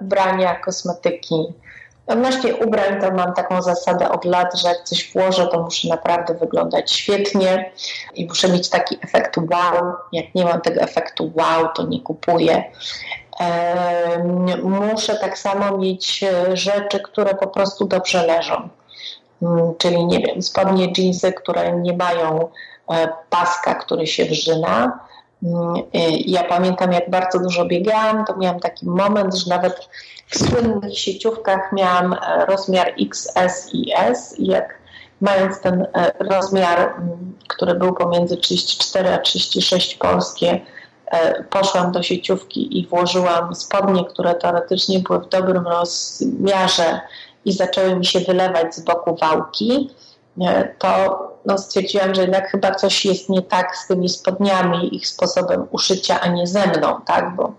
[0.00, 1.54] ubrania, kosmetyki,
[2.08, 6.34] Odnośnie ubrań to mam taką zasadę od lat, że jak coś włożę, to muszę naprawdę
[6.34, 7.72] wyglądać świetnie
[8.14, 9.94] i muszę mieć taki efekt wow.
[10.12, 12.64] Jak nie mam tego efektu wow, to nie kupuję.
[14.62, 18.68] Muszę tak samo mieć e, rzeczy, które po prostu dobrze leżą.
[19.42, 22.48] Mm, czyli nie wiem, spodnie, jeansy, które nie mają
[22.90, 25.00] e, paska, który się wrzyna.
[25.42, 25.74] Mm,
[26.26, 29.88] ja pamiętam, jak bardzo dużo biegałam, to miałam taki moment, że nawet
[30.26, 34.78] w słynnych sieciówkach miałam e, rozmiar XS i S i jak
[35.20, 36.94] mając ten e, rozmiar,
[37.48, 40.77] który był pomiędzy 34 a 36 polskie, e,
[41.50, 47.00] poszłam do sieciówki i włożyłam spodnie, które teoretycznie były w dobrym rozmiarze
[47.44, 49.90] i zaczęły mi się wylewać z boku wałki,
[50.78, 55.66] to no, stwierdziłam, że jednak chyba coś jest nie tak z tymi spodniami, ich sposobem
[55.70, 57.36] uszycia, a nie ze mną, tak?
[57.36, 57.52] Bo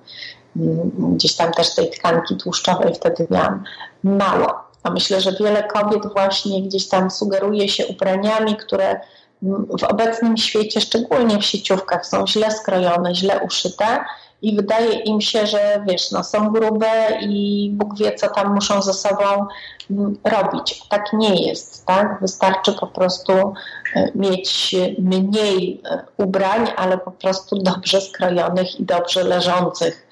[1.16, 3.64] gdzieś tam też tej tkanki tłuszczowej wtedy miałam
[4.04, 4.54] mało.
[4.84, 9.00] A myślę, że wiele kobiet właśnie gdzieś tam sugeruje się ubraniami, które
[9.80, 14.06] w obecnym świecie, szczególnie w sieciówkach, są źle skrojone, źle uszyte
[14.42, 18.82] i wydaje im się, że wiesz, no, są grube i Bóg wie, co tam muszą
[18.82, 19.48] ze sobą
[20.24, 20.84] robić.
[20.90, 22.18] Tak nie jest, tak?
[22.22, 23.34] Wystarczy po prostu
[23.96, 30.08] e, mieć mniej e, ubrań, ale po prostu dobrze skrojonych i dobrze leżących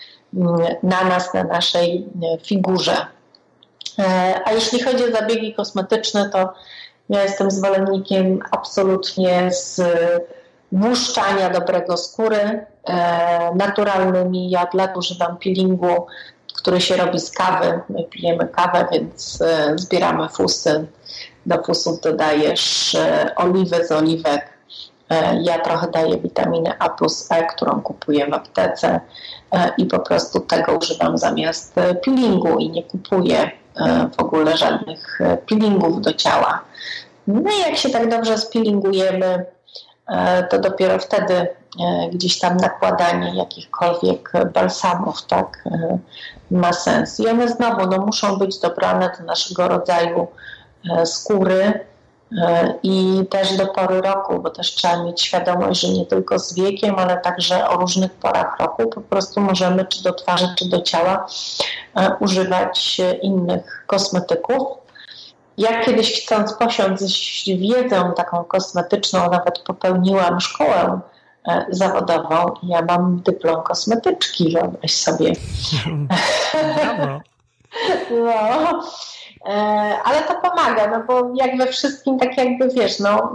[0.83, 3.05] na nas, na naszej e, figurze.
[4.45, 6.53] A jeśli chodzi o zabiegi kosmetyczne, to
[7.09, 9.81] ja jestem zwolennikiem absolutnie z
[10.71, 14.49] błyszczania dobrego skóry e, naturalnymi.
[14.49, 16.07] Ja od lat używam peelingu,
[16.55, 17.79] który się robi z kawy.
[17.89, 19.43] My pijemy kawę, więc
[19.75, 20.87] zbieramy fusy.
[21.45, 22.97] Do fusów dodajesz
[23.35, 24.57] oliwy z oliwek.
[25.41, 28.99] Ja trochę daję witaminę A plus E, którą kupuję w aptece.
[29.51, 33.51] E, i po prostu tego używam zamiast e, peelingu i nie kupuję e,
[34.17, 35.19] w ogóle żadnych
[35.49, 36.61] peelingów do ciała.
[37.27, 39.45] No i jak się tak dobrze spilingujemy,
[40.49, 41.47] to dopiero wtedy
[42.13, 45.63] gdzieś tam nakładanie jakichkolwiek balsamów tak,
[46.51, 47.19] ma sens.
[47.19, 50.27] I one znowu no, muszą być dobrane do naszego rodzaju
[51.05, 51.96] skóry, E,
[52.83, 56.95] i też do pory roku, bo też trzeba mieć świadomość, że nie tylko z wiekiem,
[56.95, 61.25] ale także o różnych porach roku po prostu możemy czy do twarzy, czy do ciała
[61.95, 64.67] e, używać innych kosmetyków.
[65.57, 70.99] Ja kiedyś chcąc posiąść wiedzę taką kosmetyczną, nawet popełniłam szkołę
[71.47, 72.53] e, zawodową.
[72.63, 75.33] Ja mam dyplom kosmetyczki, wyobraź sobie.
[78.11, 78.83] No.
[79.47, 79.51] E,
[80.03, 83.31] ale to pomaga, no bo jak we wszystkim, tak jakby wiesz, no,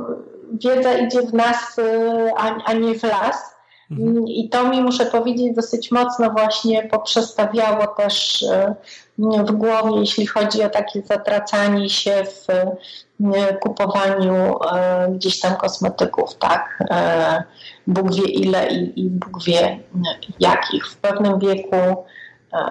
[0.52, 2.32] wiedza idzie w nas, e,
[2.64, 3.52] a, nie w las.
[3.90, 4.28] Mhm.
[4.28, 8.74] I to mi, muszę powiedzieć, dosyć mocno właśnie poprzestawiało też e,
[9.18, 12.46] w głowie, jeśli chodzi o takie zatracanie się w
[13.60, 14.58] kupowaniu
[15.08, 16.84] gdzieś tam kosmetyków, tak?
[17.86, 19.80] Bóg wie ile i, i Bóg wie
[20.40, 20.86] jakich.
[20.86, 21.76] W pewnym wieku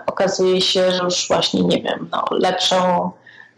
[0.05, 3.11] okazuje się, że już właśnie, nie wiem, no, lepszą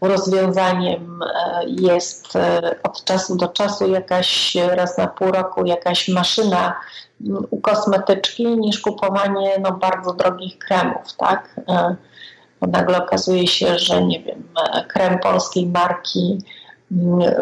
[0.08, 6.80] rozwiązaniem e, jest e, od czasu do czasu jakaś raz na pół roku jakaś maszyna
[7.50, 11.60] u kosmetyczki niż kupowanie no, bardzo drogich kremów, tak?
[11.68, 11.96] E,
[12.60, 14.48] nagle okazuje się, że nie wiem,
[14.88, 16.38] krem polskiej marki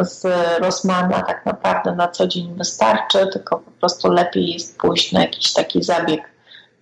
[0.00, 0.26] z
[0.60, 5.52] Rosmana tak naprawdę na co dzień wystarczy, tylko po prostu lepiej jest pójść na jakiś
[5.52, 6.31] taki zabieg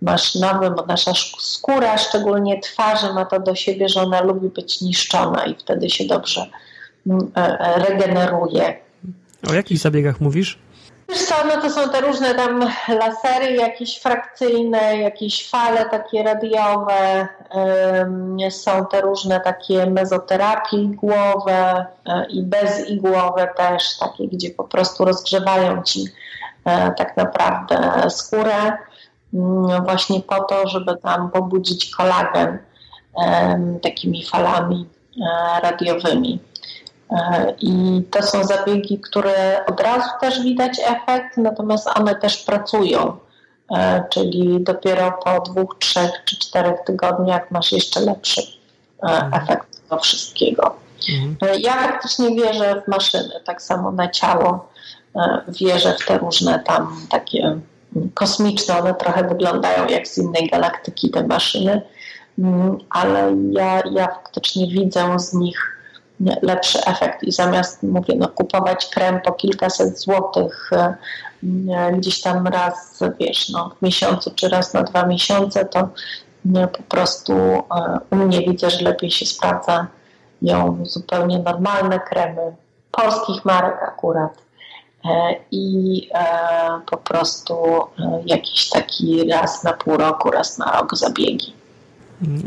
[0.03, 5.45] maszynowy, bo nasza skóra, szczególnie twarzy, ma to do siebie, że ona lubi być niszczona
[5.45, 6.47] i wtedy się dobrze
[7.07, 8.77] mm, e, e, regeneruje.
[9.51, 10.59] O jakich zabiegach mówisz?
[11.09, 17.29] Wiesz co, no to są te różne tam lasery, jakieś frakcyjne, jakieś fale takie radiowe,
[18.51, 25.83] są te różne takie mezoterapie igłowe e, i bezigłowe też, takie, gdzie po prostu rozgrzewają
[25.83, 26.05] ci
[26.97, 28.77] tak naprawdę skórę
[29.85, 32.59] właśnie po to, żeby tam pobudzić kolagen
[33.83, 34.87] takimi falami
[35.21, 36.39] e, radiowymi.
[37.11, 43.17] E, I to są zabiegi, które od razu też widać efekt, natomiast one też pracują.
[43.77, 48.43] E, czyli dopiero po dwóch, trzech czy czterech tygodniach masz jeszcze lepszy
[49.03, 49.35] mhm.
[49.35, 50.77] efekt tego wszystkiego.
[51.13, 51.61] Mhm.
[51.61, 54.71] Ja faktycznie wierzę w maszyny, tak samo na ciało.
[55.49, 57.61] Wierzę w te różne tam takie
[58.15, 61.83] kosmiczne, one trochę wyglądają jak z innej galaktyki te maszyny,
[62.39, 65.81] mm, ale ja, ja faktycznie widzę z nich
[66.43, 70.95] lepszy efekt i zamiast, mówię, no, kupować krem po kilkaset złotych e,
[71.93, 75.89] gdzieś tam raz, wiesz, no, w miesiącu czy raz na dwa miesiące, to
[76.73, 77.63] po prostu e,
[78.11, 79.87] u mnie widzę, że lepiej się sprawdza
[80.43, 82.57] ją zupełnie normalne kremy,
[82.91, 84.50] polskich marek akurat
[85.51, 86.09] i
[86.91, 87.55] po prostu
[88.27, 91.53] jakiś taki raz na pół roku, raz na rok zabiegi.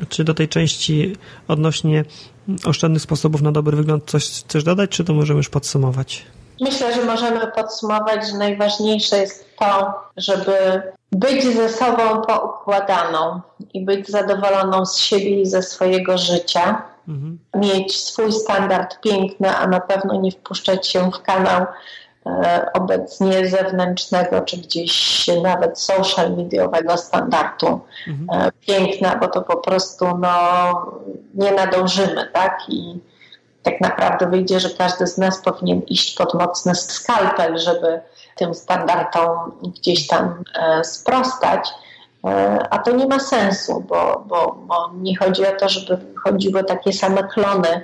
[0.09, 1.15] Czy do tej części
[1.47, 2.05] odnośnie
[2.65, 6.25] oszczędnych sposobów na dobry wygląd coś chcesz dodać, czy to możemy już podsumować?
[6.61, 10.81] Myślę, że możemy podsumować, że najważniejsze jest to, żeby
[11.11, 13.41] być ze sobą poukładaną
[13.73, 16.81] i być zadowoloną z siebie i ze swojego życia.
[17.07, 17.39] Mhm.
[17.55, 22.02] Mieć swój standard piękny, a na pewno nie wpuszczać się w kanał E,
[22.73, 28.41] obecnie zewnętrznego, czy gdzieś nawet social mediowego standardu mhm.
[28.41, 30.31] E, piękna, bo to po prostu no,
[31.33, 32.57] nie nadążymy, tak?
[32.69, 32.99] I
[33.63, 38.01] tak naprawdę wyjdzie, że każdy z nas powinien iść pod mocny skalpel, żeby
[38.35, 41.69] tym standardom gdzieś tam e, sprostać.
[42.69, 46.93] A to nie ma sensu, bo, bo, bo nie chodzi o to, żeby chodziły takie
[46.93, 47.83] same klony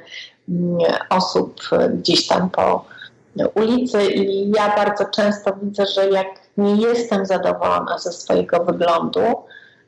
[0.50, 0.78] mm,
[1.10, 1.62] osób
[1.94, 2.86] gdzieś tam po,
[3.48, 6.28] ulicy i ja bardzo często widzę, że jak
[6.58, 9.22] nie jestem zadowolona ze swojego wyglądu,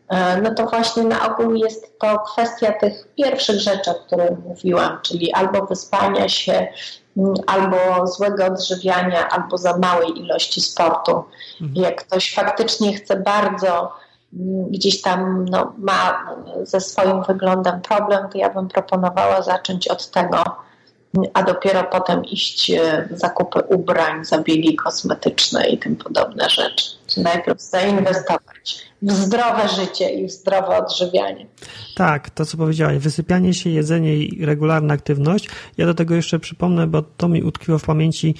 [0.09, 4.99] e, no to właśnie na ogół jest to kwestia tych pierwszych rzeczy, o których mówiłam,
[5.01, 6.67] czyli albo wyspania się,
[7.17, 11.23] mm, albo złego odżywiania, albo za małej ilości sportu.
[11.61, 11.85] Mhm.
[11.85, 13.91] Jak ktoś faktycznie chce bardzo
[14.33, 16.25] mm, gdzieś tam no, ma
[16.63, 20.43] ze swoim wyglądem problem, to ja bym proponowała zacząć od tego,
[21.33, 22.71] a dopiero potem iść
[23.11, 26.85] w zakupy ubrań, zabiegi kosmetyczne i tym podobne rzeczy.
[27.17, 31.45] Najpierw zainwestować w zdrowe życie i w zdrowe odżywianie.
[31.95, 35.49] Tak, to co powiedziałeś, wysypianie się, jedzenie i regularna aktywność.
[35.77, 38.35] Ja do tego jeszcze przypomnę, bo to mi utkwiło w pamięci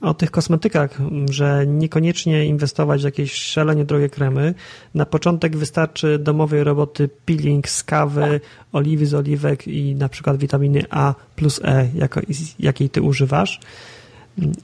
[0.00, 0.90] o tych kosmetykach,
[1.30, 4.54] że niekoniecznie inwestować w jakieś szalenie drogie kremy.
[4.94, 8.40] Na początek wystarczy domowej roboty peeling z kawy,
[8.72, 12.20] oliwy z oliwek i na przykład witaminy A plus E, jako,
[12.58, 13.60] jakiej ty używasz.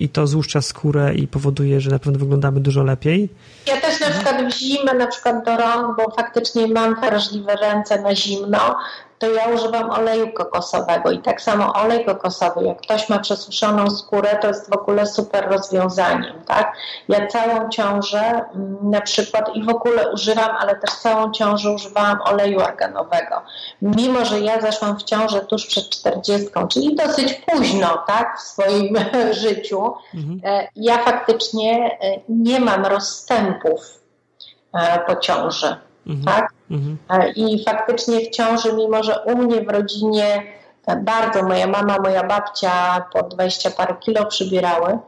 [0.01, 3.29] I to złuszcza skórę i powoduje, że naprawdę wyglądamy dużo lepiej.
[3.67, 8.03] Ja też na przykład w zimę, na przykład do rąk, bo faktycznie mam wrażliwe ręce
[8.03, 8.77] na zimno,
[9.23, 14.39] to ja używam oleju kokosowego i tak samo olej kokosowy, jak ktoś ma przesuszoną skórę,
[14.41, 16.73] to jest w ogóle super rozwiązaniem, tak?
[17.09, 22.19] Ja całą ciążę mm, na przykład i w ogóle używam, ale też całą ciążę używałam
[22.25, 23.43] oleju arganowego.
[23.83, 28.97] Mimo, że ja zeszłam w ciążę tuż przed 40, czyli dosyć późno, tak, w swoim
[29.43, 30.41] życiu, mhm.
[30.45, 34.01] E, ja faktycznie e, nie mam rozstępów
[34.75, 35.77] e, po ciąży.
[36.07, 36.25] Mhm.
[36.25, 36.53] Tak?
[36.73, 36.99] Mhm.
[37.37, 40.43] I faktycznie w ciąży, mimo że u mnie w rodzinie
[41.03, 44.99] bardzo moja mama, moja babcia po 20 parę kilo przybierały,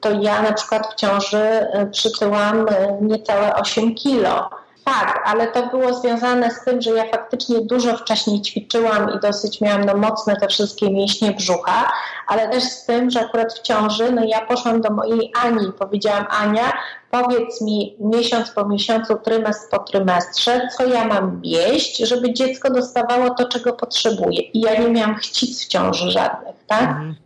[0.00, 2.66] to ja na przykład w ciąży przytyłam
[3.00, 4.50] niecałe 8 kilo.
[4.84, 9.60] Tak, ale to było związane z tym, że ja faktycznie dużo wcześniej ćwiczyłam i dosyć
[9.60, 11.92] miałam no, mocne te wszystkie mięśnie brzucha,
[12.26, 15.72] ale też z tym, że akurat w ciąży, no ja poszłam do mojej Ani i
[15.72, 16.72] powiedziałam, Ania,
[17.10, 23.30] powiedz mi miesiąc po miesiącu, trymestr po trymestrze, co ja mam jeść, żeby dziecko dostawało
[23.30, 24.40] to, czego potrzebuje.
[24.40, 26.88] I ja nie miałam chcic w ciąży żadnych, tak?
[26.88, 27.23] Mhm.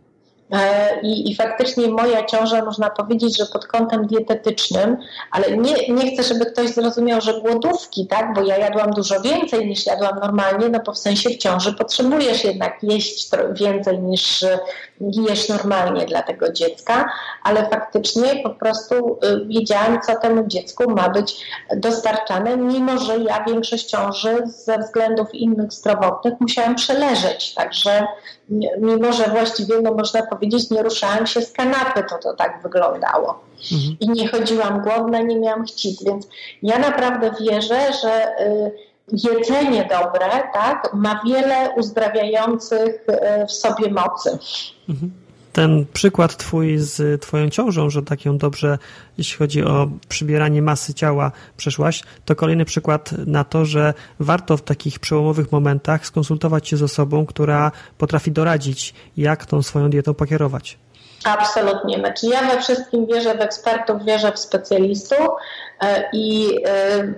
[0.51, 4.97] E, I, I faktycznie moja ciąża, można powiedzieć, że pod kątem dietetycznym,
[5.31, 9.67] ale nie, nie chcę, żeby ktoś zrozumiał, że głodówki, tak, bo ja jadłam dużo więcej
[9.67, 14.45] niż jadłam normalnie, no bo w sensie w ciąży potrzebujesz jednak jeść więcej niż
[15.01, 17.09] jesz normalnie dla tego dziecka,
[17.43, 21.45] ale faktycznie po prostu y, wiedziałam, co temu dziecku ma być
[21.75, 28.07] dostarczane, mimo że ja większość ciąży ze względów innych zdrowotnych musiałam przeleżeć, także
[28.79, 33.43] mimo, że właściwie, no można powiedzieć, nie ruszałam się z kanapy, to to tak wyglądało.
[33.71, 33.97] Mhm.
[33.99, 36.27] I nie chodziłam głodna, nie miałam chcić, więc
[36.63, 38.71] ja naprawdę wierzę, że y,
[39.11, 44.37] jedzenie dobre tak, ma wiele uzdrawiających y, w sobie mocy.
[44.89, 45.11] Mhm
[45.53, 48.77] ten przykład twój z twoją ciążą, że tak ją dobrze,
[49.17, 54.61] jeśli chodzi o przybieranie masy ciała, przeszłaś, to kolejny przykład na to, że warto w
[54.61, 60.77] takich przełomowych momentach skonsultować się z osobą, która potrafi doradzić, jak tą swoją dietą pokierować.
[61.23, 61.99] Absolutnie.
[61.99, 65.27] Znaczy ja we wszystkim wierzę w ekspertów, wierzę w specjalistów
[65.81, 67.13] e, i e,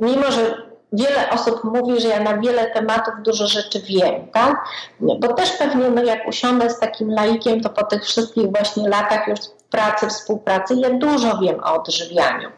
[0.00, 4.64] mimo, że wiele osób mówi, że ja na wiele tematów dużo rzeczy wiem, tak?
[5.00, 9.28] Bo też pewnie, no jak usiądę z takim laikiem, to po tych wszystkich właśnie latach
[9.28, 9.38] już
[9.70, 12.48] pracy, współpracy, ja dużo wiem o odżywianiu.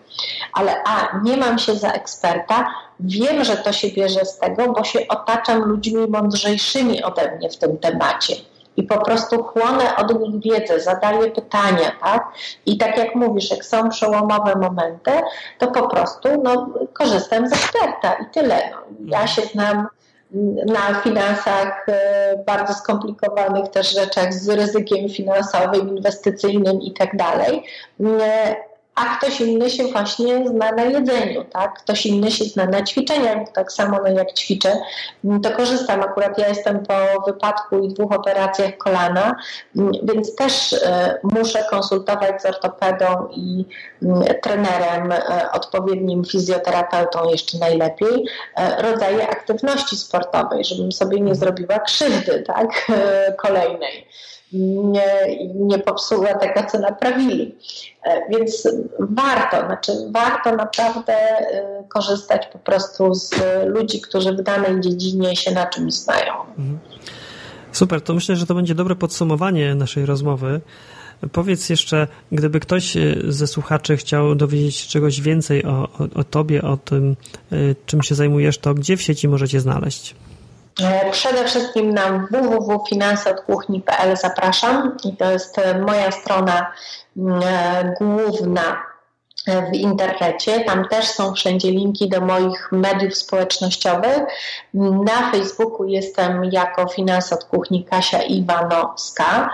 [0.52, 2.66] Ale a, nie mam się za eksperta,
[3.00, 7.56] wiem, że to się bierze z tego, bo się otaczam ludźmi mądrzejszymi ode mnie w
[7.56, 8.34] tym temacie
[8.80, 12.28] i po prostu chłonę od nich wiedzę, zadaję pytania, tak?
[12.66, 15.10] I tak jak mówisz, jak są przełomowe momenty,
[15.58, 18.70] to po prostu no, korzystam z eksperta i tyle.
[18.70, 18.76] No.
[19.06, 19.86] Ja się znam
[20.66, 27.64] na finansach e, bardzo skomplikowanych też rzeczach z ryzykiem finansowym, inwestycyjnym i tak dalej
[29.00, 31.78] a ktoś inny się właśnie zna na jedzeniu, tak?
[31.78, 34.76] Ktoś inny się zna na ćwiczeniach, tak samo no jak ćwiczę,
[35.42, 36.00] to korzystam.
[36.00, 39.36] Akurat ja jestem po wypadku i dwóch operacjach kolana,
[40.02, 43.64] więc też e, muszę konsultować z ortopedą i
[44.42, 48.26] trenerem, e, odpowiednim fizjoterapeutą jeszcze najlepiej,
[48.56, 52.90] e, rodzaje aktywności sportowej, żebym sobie nie zrobiła krzywdy, tak?
[53.46, 54.06] Kolejnej
[54.52, 57.54] nie, nie popsuła tego, co naprawili.
[58.04, 63.34] E, więc warto, znaczy warto naprawdę e, korzystać po prostu z
[63.66, 66.32] ludzi, którzy w danej dziedzinie się na czymś znają.
[66.58, 66.78] Mhm.
[67.72, 70.60] Super, to myślę, że to będzie dobre podsumowanie naszej rozmowy.
[71.32, 76.24] Powiedz jeszcze, gdyby ktoś e, ze słuchaczy chciał dowiedzieć się czegoś więcej o, o, o
[76.24, 77.16] tobie, o tym,
[77.86, 80.14] czym się zajmujesz, to gdzie w sieci możecie znaleźć?
[80.82, 86.72] E, przede wszystkim na www.finanseodkuchni.pl zapraszam i to jest e, moja strona
[87.16, 88.90] mm, e, główna
[89.72, 90.64] w internecie.
[90.64, 94.22] Tam też są wszędzie linki do moich mediów społecznościowych.
[94.74, 99.50] Na Facebooku jestem jako Finans od Kuchni Kasia Iwanowska.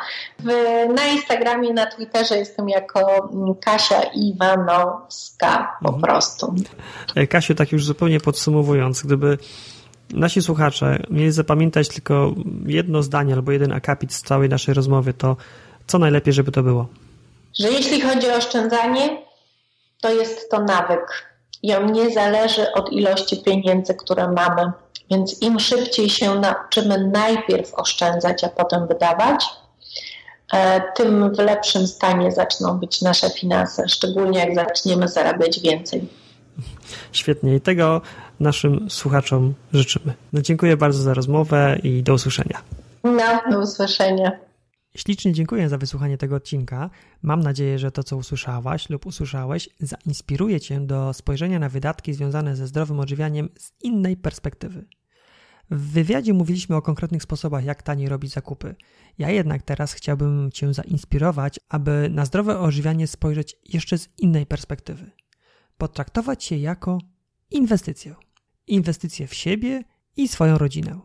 [0.94, 6.02] na Instagramie, na Twitterze jestem jako mm, Kasia Iwanowska po mhm.
[6.02, 6.54] prostu.
[7.30, 9.38] Kasiu, tak już zupełnie podsumowując, gdyby
[10.10, 12.34] nasi słuchacze mieli zapamiętać tylko
[12.66, 15.36] jedno zdanie albo jeden akapit z całej naszej rozmowy, to
[15.86, 16.86] co najlepiej, żeby to było?
[17.58, 19.22] Że jeśli chodzi o oszczędzanie,
[20.00, 24.72] to jest to nawyk i on nie zależy od ilości pieniędzy, które mamy.
[25.10, 29.44] Więc im szybciej się nauczymy najpierw oszczędzać, a potem wydawać,
[30.52, 36.08] e, tym w lepszym stanie zaczną być nasze finanse, szczególnie jak zaczniemy zarabiać więcej.
[37.12, 38.00] Świetnie i tego
[38.40, 40.14] naszym słuchaczom życzymy.
[40.32, 42.62] No, dziękuję bardzo za rozmowę i do usłyszenia.
[43.04, 44.32] No, do usłyszenia.
[44.96, 46.90] Ślicznie dziękuję za wysłuchanie tego odcinka.
[47.22, 52.56] Mam nadzieję, że to, co usłyszałaś lub usłyszałeś, zainspiruje Cię do spojrzenia na wydatki związane
[52.56, 54.84] ze zdrowym odżywianiem z innej perspektywy.
[55.70, 58.74] W wywiadzie mówiliśmy o konkretnych sposobach, jak taniej robić zakupy.
[59.18, 65.10] Ja jednak teraz chciałbym Cię zainspirować, aby na zdrowe odżywianie spojrzeć jeszcze z innej perspektywy.
[65.78, 66.98] Potraktować je jako
[67.50, 68.14] inwestycję
[68.66, 69.84] inwestycje w siebie
[70.16, 71.00] i swoją rodzinę.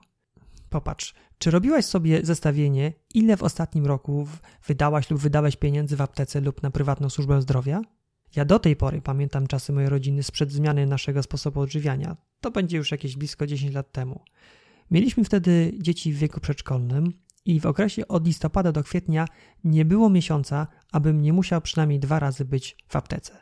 [0.70, 4.28] Popatrz, czy robiłaś sobie zestawienie, ile w ostatnim roku
[4.68, 7.82] wydałaś lub wydałeś pieniędzy w aptece lub na prywatną służbę zdrowia?
[8.36, 12.18] Ja do tej pory pamiętam czasy mojej rodziny sprzed zmiany naszego sposobu odżywiania.
[12.41, 14.22] To będzie już jakieś blisko 10 lat temu.
[14.91, 17.14] Mieliśmy wtedy dzieci w wieku przedszkolnym
[17.45, 19.26] i w okresie od listopada do kwietnia
[19.64, 23.41] nie było miesiąca, abym nie musiał przynajmniej dwa razy być w aptece.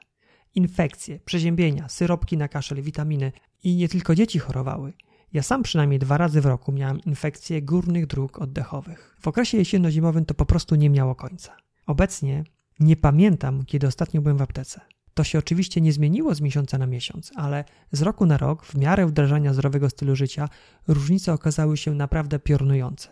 [0.56, 3.32] Infekcje, przeziębienia, syropki na kaszel, witaminy,
[3.64, 4.94] i nie tylko dzieci chorowały.
[5.34, 9.16] Ja sam przynajmniej dwa razy w roku miałem infekcje górnych dróg oddechowych.
[9.22, 11.58] W okresie jesienno-zimowym to po prostu nie miało końca.
[11.88, 12.44] Obecnie
[12.80, 14.82] nie pamiętam, kiedy ostatnio byłem w aptece.
[15.14, 18.76] To się oczywiście nie zmieniło z miesiąca na miesiąc, ale z roku na rok, w
[18.76, 20.50] miarę wdrażania zdrowego stylu życia,
[20.88, 23.10] różnice okazały się naprawdę piorunujące.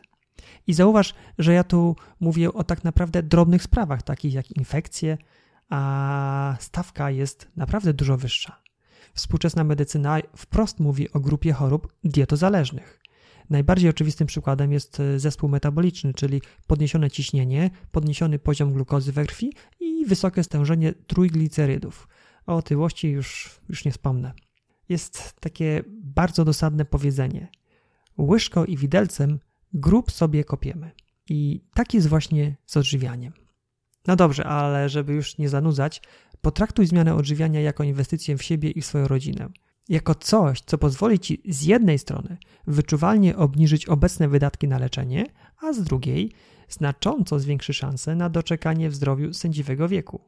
[0.68, 5.18] I zauważ, że ja tu mówię o tak naprawdę drobnych sprawach, takich jak infekcje,
[5.70, 8.67] a stawka jest naprawdę dużo wyższa.
[9.18, 13.00] Współczesna medycyna wprost mówi o grupie chorób dietozależnych.
[13.50, 19.54] Najbardziej oczywistym przykładem jest e, zespół metaboliczny, czyli podniesione ciśnienie, podniesiony poziom glukozy we krwi
[19.80, 22.08] i wysokie stężenie trójglicerydów.
[22.48, 24.34] O otyłości już, już nie wspomnę.
[24.90, 27.48] Jest takie bardzo dosadne powiedzenie.
[28.18, 29.40] Łyżką i widelcem
[29.74, 30.92] grób sobie kopiemy.
[31.30, 33.34] I tak jest właśnie z odżywianiem.
[34.08, 36.02] No dobrze, ale żeby już nie zanudzać,
[36.42, 39.50] potraktuj zmianę odżywiania jako inwestycję w siebie i w swoją rodzinę.
[39.90, 45.26] Jako coś, co pozwoli ci z jednej strony wyczuwalnie obniżyć obecne wydatki na leczenie,
[45.62, 46.32] a z drugiej
[46.70, 50.22] znacząco zwiększy szanse na doczekanie w zdrowiu sędziwego wieku.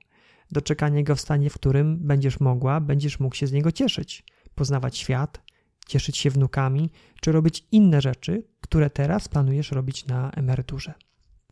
[0.52, 4.24] Doczekanie go w stanie, w którym będziesz mogła, będziesz mógł się z niego cieszyć,
[4.56, 5.42] poznawać świat,
[5.88, 6.90] cieszyć się wnukami,
[7.22, 10.94] czy robić inne rzeczy, które teraz planujesz robić na emeryturze.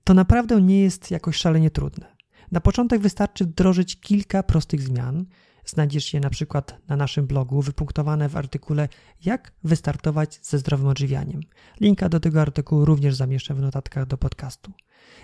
[0.03, 2.16] To naprawdę nie jest jakoś szalenie trudne.
[2.51, 5.25] Na początek wystarczy wdrożyć kilka prostych zmian.
[5.65, 8.89] Znajdziesz je na przykład na naszym blogu wypunktowane w artykule
[9.25, 11.41] Jak wystartować ze zdrowym odżywianiem.
[11.81, 14.71] Linka do tego artykułu również zamieszczę w notatkach do podcastu.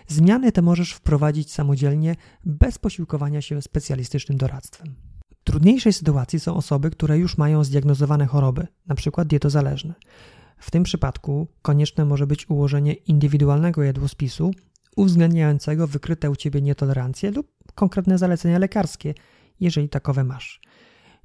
[0.07, 2.15] Zmiany te możesz wprowadzić samodzielnie
[2.45, 4.95] bez posiłkowania się specjalistycznym doradztwem.
[5.41, 9.25] W trudniejszej sytuacji są osoby, które już mają zdiagnozowane choroby, np.
[9.25, 9.93] dietozależne.
[10.57, 14.51] W tym przypadku konieczne może być ułożenie indywidualnego jadłospisu
[14.95, 19.13] uwzględniającego wykryte u ciebie nietolerancje lub konkretne zalecenia lekarskie,
[19.59, 20.61] jeżeli takowe masz.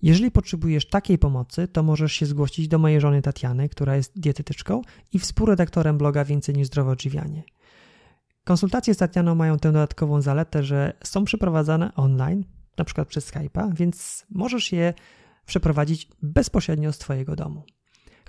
[0.03, 4.83] Jeżeli potrzebujesz takiej pomocy, to możesz się zgłosić do mojej żony Tatiany, która jest dietetyczką
[5.13, 7.43] i współredaktorem bloga Więcej niż zdrowe odżywianie.
[8.45, 12.45] Konsultacje z Tatianą mają tę dodatkową zaletę, że są przeprowadzane online,
[12.79, 14.95] na przykład przez Skype'a, więc możesz je
[15.47, 17.65] przeprowadzić bezpośrednio z Twojego domu.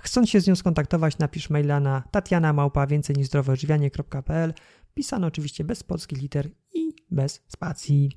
[0.02, 4.54] Chcąc się z nią skontaktować, napisz maila na tatiana więcej niż zdroweodżywianie.pl
[4.94, 8.10] pisano oczywiście bez polskich liter i bez spacji.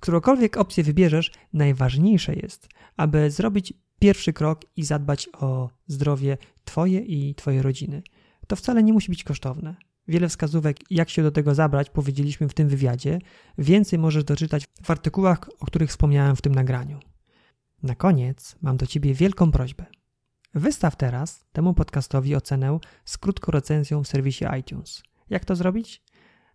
[0.00, 7.34] Którąkolwiek opcję wybierzesz, najważniejsze jest, aby zrobić pierwszy krok i zadbać o zdrowie Twoje i
[7.34, 8.02] Twojej rodziny.
[8.46, 9.76] To wcale nie musi być kosztowne.
[10.08, 13.18] Wiele wskazówek, jak się do tego zabrać, powiedzieliśmy w tym wywiadzie.
[13.58, 17.00] Więcej możesz doczytać w artykułach, o których wspomniałem w tym nagraniu.
[17.82, 19.84] Na koniec mam do Ciebie wielką prośbę.
[20.54, 25.02] Wystaw teraz temu podcastowi ocenę z krótką recenzją w serwisie iTunes.
[25.30, 26.02] Jak to zrobić?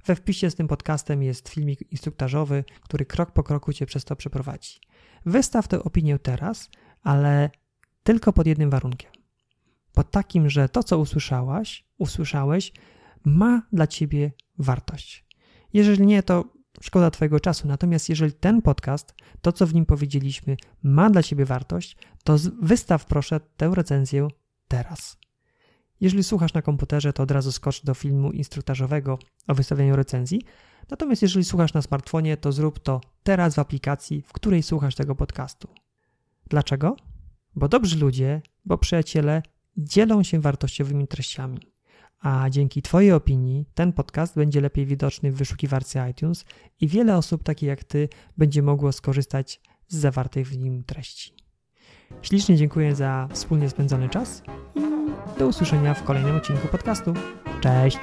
[0.05, 4.15] We wpisie z tym podcastem jest filmik instruktażowy, który krok po kroku Cię przez to
[4.15, 4.79] przeprowadzi.
[5.25, 6.69] Wystaw tę opinię teraz,
[7.03, 7.49] ale
[8.03, 9.11] tylko pod jednym warunkiem.
[9.93, 12.73] Pod takim, że to, co usłyszałaś, usłyszałeś,
[13.25, 15.25] ma dla Ciebie wartość.
[15.73, 16.45] Jeżeli nie, to
[16.81, 17.67] szkoda Twojego czasu.
[17.67, 23.05] Natomiast jeżeli ten podcast, to co w nim powiedzieliśmy, ma dla Ciebie wartość, to wystaw
[23.05, 24.27] proszę tę recenzję
[24.67, 25.17] teraz.
[26.01, 30.41] Jeżeli słuchasz na komputerze, to od razu skocz do filmu instruktażowego o wystawianiu recenzji.
[30.89, 35.15] Natomiast jeżeli słuchasz na smartfonie, to zrób to teraz w aplikacji, w której słuchasz tego
[35.15, 35.67] podcastu.
[36.49, 36.95] Dlaczego?
[37.55, 39.43] Bo dobrzy ludzie, bo przyjaciele
[39.77, 41.59] dzielą się wartościowymi treściami.
[42.19, 46.45] A dzięki Twojej opinii ten podcast będzie lepiej widoczny w wyszukiwarce iTunes
[46.81, 51.33] i wiele osób takich jak Ty będzie mogło skorzystać z zawartej w nim treści.
[52.21, 54.43] Ślicznie dziękuję za wspólnie spędzony czas
[55.37, 57.13] do usłyszenia w kolejnym odcinku podcastu.
[57.61, 57.99] Cześć!